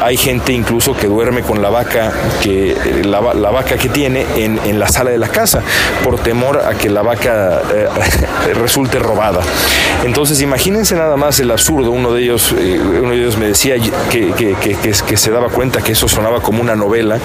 hay 0.01 0.17
gente 0.17 0.53
incluso 0.53 0.95
que 0.97 1.07
duerme 1.07 1.43
con 1.43 1.63
la 1.63 1.71
vaca 1.71 2.13
que 2.43 2.77
la, 3.05 3.21
vaca 3.21 3.77
que 3.77 3.89
tiene 3.89 4.27
en, 4.37 4.79
la 4.79 4.89
sala 4.89 5.11
de 5.11 5.19
la 5.19 5.29
casa 5.29 5.63
por 6.05 6.19
temor 6.19 6.63
a 6.65 6.75
que 6.75 6.89
la 6.89 7.03
vaca 7.03 7.63
resulte 8.55 8.99
robada. 8.99 9.41
Entonces 10.05 10.41
imagínense 10.41 10.95
nada 10.95 11.17
más 11.17 11.41
el 11.41 11.51
absurdo. 11.51 11.91
Uno 11.91 12.13
de 12.13 12.23
ellos, 12.23 12.53
uno 12.53 13.11
de 13.11 13.17
ellos 13.17 13.37
me 13.37 13.47
decía 13.47 13.77
que, 14.11 14.33
que, 14.33 14.77
que 15.07 15.17
se 15.17 15.31
daba 15.31 15.49
cuenta 15.49 15.83
que 15.83 15.93
eso 15.93 16.09
sonaba 16.09 16.41
como 16.41 16.61
una 16.61 16.77
novela, 16.77 17.19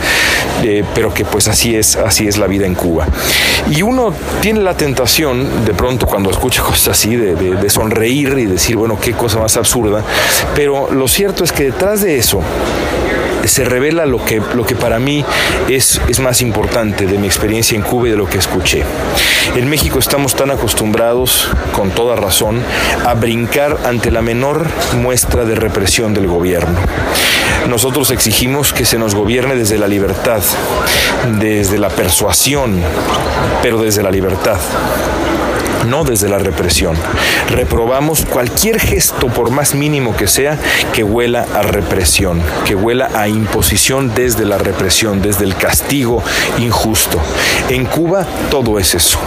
eh, 0.63 0.83
pero 0.93 1.13
que 1.13 1.25
pues 1.25 1.47
así 1.47 1.75
es, 1.75 1.95
así 1.95 2.27
es 2.27 2.37
la 2.37 2.47
vida 2.47 2.65
en 2.65 2.75
Cuba. 2.75 3.07
Y 3.69 3.81
uno 3.81 4.13
tiene 4.41 4.61
la 4.61 4.75
tentación, 4.75 5.65
de 5.65 5.73
pronto 5.73 6.05
cuando 6.05 6.29
escucha 6.31 6.61
cosas 6.61 6.89
así, 6.89 7.15
de, 7.15 7.69
sonreír 7.69 8.37
y 8.37 8.45
decir, 8.45 8.75
bueno, 8.75 8.99
qué 9.03 9.13
cosa 9.13 9.39
más 9.39 9.57
absurda, 9.57 10.01
pero 10.55 10.89
lo 10.91 11.07
cierto 11.07 11.43
es 11.43 11.51
que 11.51 11.65
detrás 11.65 12.01
de 12.01 12.17
eso, 12.17 12.41
se 13.45 13.65
revela 13.65 14.05
lo 14.05 14.23
que, 14.23 14.41
lo 14.55 14.65
que 14.65 14.75
para 14.75 14.99
mí 14.99 15.25
es, 15.67 15.99
es 16.07 16.19
más 16.19 16.41
importante 16.41 17.05
de 17.05 17.17
mi 17.17 17.27
experiencia 17.27 17.75
en 17.75 17.81
Cuba 17.81 18.07
y 18.07 18.11
de 18.11 18.17
lo 18.17 18.27
que 18.27 18.37
escuché. 18.37 18.83
En 19.55 19.69
México 19.69 19.99
estamos 19.99 20.35
tan 20.35 20.51
acostumbrados, 20.51 21.49
con 21.73 21.91
toda 21.91 22.15
razón, 22.15 22.61
a 23.05 23.13
brincar 23.13 23.77
ante 23.85 24.11
la 24.11 24.21
menor 24.21 24.65
muestra 25.01 25.43
de 25.43 25.55
represión 25.55 26.13
del 26.13 26.27
gobierno. 26.27 26.79
Nosotros 27.67 28.11
exigimos 28.11 28.71
que 28.71 28.85
se 28.85 28.97
nos 28.97 29.15
gobierne 29.15 29.55
desde 29.55 29.77
la 29.77 29.87
libertad, 29.87 30.41
desde 31.39 31.77
la 31.77 31.89
persuasión, 31.89 32.81
pero 33.61 33.81
desde 33.81 34.03
la 34.03 34.11
libertad 34.11 34.57
no 35.85 36.03
desde 36.03 36.29
la 36.29 36.37
represión. 36.37 36.95
Reprobamos 37.49 38.25
cualquier 38.25 38.79
gesto, 38.79 39.27
por 39.27 39.51
más 39.51 39.75
mínimo 39.75 40.15
que 40.15 40.27
sea, 40.27 40.57
que 40.93 41.03
huela 41.03 41.45
a 41.53 41.61
represión, 41.61 42.41
que 42.65 42.75
huela 42.75 43.09
a 43.15 43.27
imposición 43.27 44.13
desde 44.13 44.45
la 44.45 44.57
represión, 44.57 45.21
desde 45.21 45.45
el 45.45 45.55
castigo 45.55 46.23
injusto. 46.59 47.19
En 47.69 47.85
Cuba 47.85 48.25
todo 48.49 48.79
es 48.79 48.95
eso. 48.95 49.19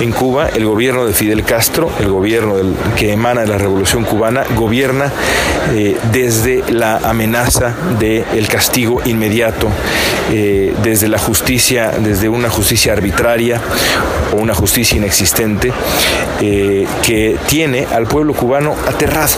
En 0.00 0.12
Cuba 0.12 0.48
el 0.48 0.64
gobierno 0.64 1.04
de 1.06 1.12
Fidel 1.12 1.44
Castro, 1.44 1.90
el 2.00 2.08
gobierno 2.08 2.54
que 2.96 3.12
emana 3.12 3.42
de 3.42 3.48
la 3.48 3.58
revolución 3.58 4.04
cubana, 4.04 4.44
gobierna 4.56 5.12
eh, 5.72 5.96
desde 6.12 6.64
la 6.72 6.96
amenaza 6.98 7.74
del 7.98 8.48
castigo 8.48 9.00
inmediato, 9.04 9.68
eh, 10.30 10.74
desde 10.82 11.08
la 11.08 11.18
justicia, 11.18 11.92
desde 11.98 12.28
una 12.28 12.50
justicia 12.50 12.92
arbitraria 12.92 13.60
o 14.32 14.36
una 14.36 14.54
justicia 14.54 14.96
inexistente 14.96 15.72
eh, 16.40 16.86
que 17.02 17.36
tiene 17.46 17.86
al 17.92 18.06
pueblo 18.06 18.34
cubano 18.34 18.74
aterrado. 18.86 19.36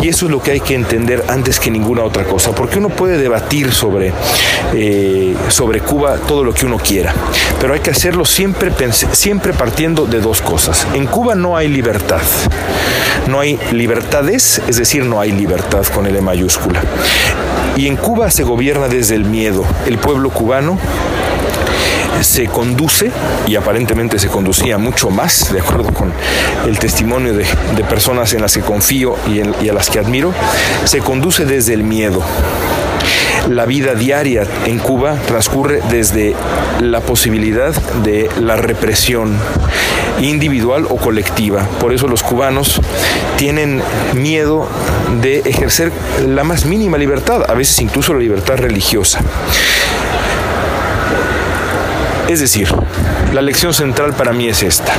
Y 0.00 0.08
eso 0.08 0.26
es 0.26 0.32
lo 0.32 0.42
que 0.42 0.52
hay 0.52 0.60
que 0.60 0.74
entender 0.74 1.24
antes 1.28 1.60
que 1.60 1.70
ninguna 1.70 2.02
otra 2.02 2.24
cosa, 2.24 2.52
porque 2.54 2.78
uno 2.78 2.88
puede 2.88 3.18
debatir 3.18 3.72
sobre, 3.72 4.12
eh, 4.72 5.36
sobre 5.48 5.80
Cuba 5.80 6.16
todo 6.16 6.42
lo 6.42 6.54
que 6.54 6.66
uno 6.66 6.78
quiera, 6.78 7.14
pero 7.60 7.74
hay 7.74 7.80
que 7.80 7.90
hacerlo 7.90 8.24
siempre, 8.24 8.72
siempre 9.12 9.52
partiendo 9.52 10.06
de 10.06 10.20
dos 10.20 10.40
cosas. 10.40 10.86
En 10.94 11.06
Cuba 11.06 11.34
no 11.34 11.56
hay 11.56 11.68
libertad, 11.68 12.22
no 13.28 13.38
hay 13.38 13.60
libertades, 13.70 14.60
es 14.66 14.76
decir, 14.76 15.04
no 15.04 15.20
hay 15.20 15.30
libertad 15.30 15.84
con 15.86 16.06
L 16.06 16.20
mayúscula. 16.20 16.82
Y 17.76 17.86
en 17.86 17.96
Cuba 17.96 18.30
se 18.30 18.42
gobierna 18.42 18.88
desde 18.88 19.14
el 19.14 19.24
miedo. 19.24 19.64
El 19.86 19.98
pueblo 19.98 20.30
cubano 20.30 20.78
se 22.22 22.46
conduce, 22.46 23.10
y 23.46 23.56
aparentemente 23.56 24.18
se 24.18 24.28
conducía 24.28 24.78
mucho 24.78 25.10
más, 25.10 25.52
de 25.52 25.60
acuerdo 25.60 25.92
con 25.92 26.12
el 26.66 26.78
testimonio 26.78 27.34
de, 27.34 27.44
personas 27.88 28.32
en 28.32 28.40
las 28.40 28.54
que 28.54 28.60
confío 28.60 29.16
y, 29.28 29.68
a 29.68 29.72
las 29.72 29.90
que 29.90 29.98
admiro, 29.98 30.32
se 30.84 31.00
conduce 31.00 31.44
desde 31.44 31.74
el 31.74 31.82
miedo. 31.82 32.22
La 33.48 33.66
vida 33.66 33.94
diaria 33.94 34.46
en 34.66 34.78
Cuba 34.78 35.16
transcurre 35.26 35.80
desde 35.90 36.34
la 36.80 37.00
posibilidad 37.00 37.74
de 38.04 38.30
la 38.40 38.56
represión 38.56 39.36
individual 40.20 40.86
o 40.88 40.96
colectiva. 40.96 41.66
Por 41.80 41.92
eso 41.92 42.06
los 42.06 42.22
cubanos 42.22 42.80
tienen 43.36 43.82
miedo 44.14 44.68
de 45.20 45.40
ejercer 45.40 45.92
la 46.26 46.44
más 46.44 46.64
mínima 46.64 46.98
libertad, 46.98 47.44
a 47.48 47.54
veces 47.54 47.80
incluso 47.80 48.14
la 48.14 48.20
libertad 48.20 48.56
religiosa. 48.56 49.20
Es 52.32 52.40
decir, 52.40 52.66
la 53.34 53.42
lección 53.42 53.74
central 53.74 54.14
para 54.14 54.32
mí 54.32 54.48
es 54.48 54.62
esta. 54.62 54.94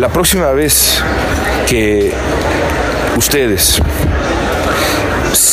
La 0.00 0.08
próxima 0.08 0.50
vez 0.50 1.00
que 1.68 2.12
ustedes 3.16 3.80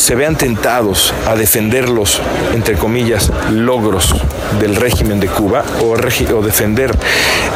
se 0.02 0.16
vean 0.16 0.36
tentados 0.36 1.14
a 1.28 1.36
defender 1.36 1.88
los, 1.88 2.20
entre 2.56 2.76
comillas, 2.76 3.32
logros 3.52 4.16
del 4.60 4.76
régimen 4.76 5.20
de 5.20 5.28
Cuba 5.28 5.64
o, 5.80 5.92
o, 5.92 6.42
defender 6.42 6.92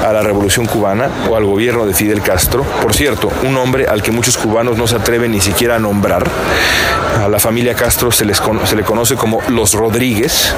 a 0.05 0.13
la 0.13 0.21
revolución 0.21 0.67
cubana 0.67 1.09
o 1.27 1.35
al 1.35 1.43
gobierno 1.43 1.87
de 1.87 1.95
Fidel 1.95 2.21
Castro. 2.21 2.63
Por 2.83 2.93
cierto, 2.93 3.31
un 3.47 3.57
hombre 3.57 3.87
al 3.87 4.03
que 4.03 4.11
muchos 4.11 4.37
cubanos 4.37 4.77
no 4.77 4.85
se 4.85 4.95
atreven 4.95 5.31
ni 5.31 5.41
siquiera 5.41 5.77
a 5.77 5.79
nombrar. 5.79 6.23
A 7.19 7.27
la 7.27 7.39
familia 7.39 7.73
Castro 7.73 8.11
se, 8.11 8.25
les, 8.25 8.39
se 8.65 8.75
le 8.75 8.83
conoce 8.83 9.15
como 9.15 9.41
los 9.49 9.73
Rodríguez, 9.73 10.53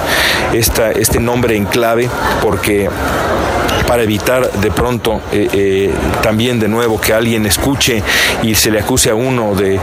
esta, 0.51 0.91
este 0.91 1.21
nombre 1.21 1.55
en 1.55 1.63
clave 1.63 2.09
porque 2.41 2.89
para 3.87 4.03
evitar 4.03 4.51
de 4.51 4.69
pronto 4.69 5.21
eh, 5.31 5.47
eh, 5.53 5.91
también 6.21 6.59
de 6.59 6.67
nuevo 6.67 6.99
que 6.99 7.13
alguien 7.13 7.45
escuche 7.45 8.03
y 8.43 8.53
se 8.53 8.69
le 8.69 8.79
acuse 8.79 9.09
a 9.09 9.15
uno 9.15 9.55
de, 9.55 9.79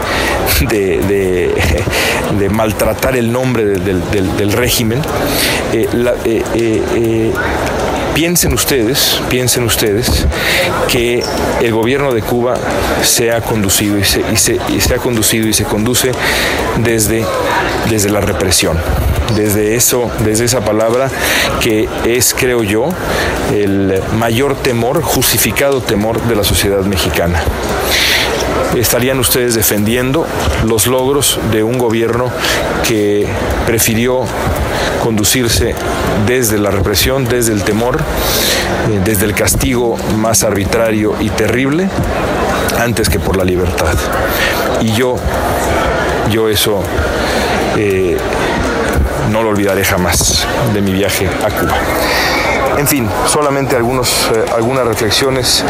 maltratar 2.50 3.16
el 3.16 3.32
nombre 3.32 3.64
del, 3.64 4.52
régimen. 4.52 5.00
Eh, 5.72 7.32
piensen 8.14 8.52
ustedes, 8.52 9.20
piensen 9.28 9.64
ustedes 9.64 10.26
que 10.88 11.24
el 11.62 11.72
gobierno 11.72 12.12
de 12.12 12.22
Cuba 12.22 12.54
se 13.02 13.32
ha 13.32 13.40
conducido 13.40 13.98
y 13.98 14.04
se, 14.04 14.20
y 14.20 14.80
se, 14.80 14.94
ha 14.94 14.98
conducido 14.98 15.48
y 15.48 15.52
se 15.52 15.64
conduce 15.64 16.12
desde, 16.76 17.24
desde 17.90 18.10
la 18.10 18.20
represión 18.20 18.76
desde 19.34 19.74
eso, 19.74 20.10
desde 20.24 20.44
esa 20.44 20.60
palabra 20.60 21.10
que 21.60 21.88
es, 22.04 22.34
creo 22.34 22.62
yo, 22.62 22.88
el 23.52 24.00
mayor 24.18 24.56
temor, 24.56 25.02
justificado 25.02 25.80
temor 25.80 26.20
de 26.22 26.36
la 26.36 26.44
sociedad 26.44 26.82
mexicana. 26.82 27.42
Estarían 28.76 29.18
ustedes 29.20 29.54
defendiendo 29.54 30.26
los 30.64 30.86
logros 30.86 31.38
de 31.52 31.62
un 31.62 31.78
gobierno 31.78 32.30
que 32.86 33.26
prefirió 33.66 34.24
conducirse 35.02 35.74
desde 36.26 36.58
la 36.58 36.70
represión, 36.70 37.24
desde 37.26 37.52
el 37.52 37.62
temor, 37.62 37.98
eh, 37.98 39.00
desde 39.04 39.26
el 39.26 39.34
castigo 39.34 39.96
más 40.16 40.42
arbitrario 40.42 41.14
y 41.20 41.30
terrible, 41.30 41.88
antes 42.78 43.08
que 43.08 43.20
por 43.20 43.36
la 43.36 43.44
libertad. 43.44 43.94
Y 44.80 44.92
yo, 44.92 45.16
yo 46.30 46.48
eso 46.48 46.82
eh, 47.76 48.16
no 49.30 49.42
lo 49.42 49.50
olvidaré 49.50 49.84
jamás 49.84 50.46
de 50.72 50.80
mi 50.80 50.92
viaje 50.92 51.28
a 51.44 51.50
Cuba. 51.50 52.33
En 52.76 52.88
fin, 52.88 53.08
solamente 53.28 53.76
algunos, 53.76 54.30
eh, 54.34 54.44
algunas 54.54 54.84
reflexiones 54.86 55.64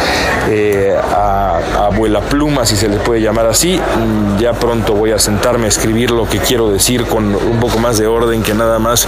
eh, 0.49 0.95
a, 0.97 1.85
abuela 1.85 2.19
pluma, 2.19 2.65
si 2.65 2.75
se 2.75 2.89
le 2.89 2.97
puede 2.97 3.21
llamar 3.21 3.45
así. 3.45 3.79
Mm, 3.79 4.39
ya 4.39 4.53
pronto 4.53 4.93
voy 4.93 5.11
a 5.11 5.19
sentarme 5.19 5.65
a 5.65 5.67
escribir 5.67 6.09
lo 6.09 6.27
que 6.27 6.39
quiero 6.39 6.69
decir 6.69 7.05
con 7.05 7.35
un 7.35 7.59
poco 7.59 7.77
más 7.77 7.99
de 7.99 8.07
orden 8.07 8.41
que 8.41 8.53
nada 8.55 8.79
más 8.79 9.07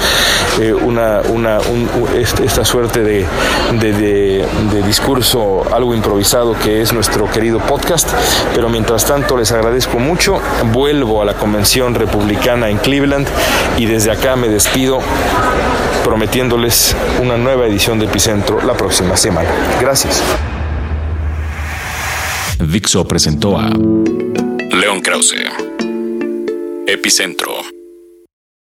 eh, 0.59 0.73
una, 0.73 1.21
una 1.29 1.57
este, 2.15 2.45
esta 2.45 2.63
suerte 2.63 3.03
de, 3.03 3.25
de 3.71 4.83
discurso 4.85 5.63
algo 5.73 5.93
improvisado 5.95 6.55
que 6.59 6.81
es 6.81 6.93
nuestro 6.93 7.29
querido 7.31 7.59
podcast. 7.59 8.09
Pero 8.53 8.69
mientras 8.69 9.05
tanto 9.05 9.37
les 9.37 9.51
agradezco 9.51 9.97
mucho. 9.97 10.39
Vuelvo 10.71 11.21
a 11.21 11.25
la 11.25 11.33
convención 11.33 11.95
republicana 11.95 12.69
en 12.69 12.77
Cleveland 12.77 13.27
y 13.77 13.85
desde 13.85 14.11
acá 14.11 14.35
me 14.35 14.49
despido 14.49 14.99
prometiéndoles 16.07 16.95
una 17.21 17.35
nueva 17.35 17.67
edición 17.67 17.99
de 17.99 18.05
Epicentro 18.05 18.61
la 18.61 18.75
próxima 18.75 19.17
semana. 19.17 19.49
Gracias. 19.81 20.23
Dixo 22.59 23.05
presentó 23.05 23.59
a 23.59 23.67
León 23.67 25.01
Krause. 25.01 25.43
Epicentro. 26.87 27.76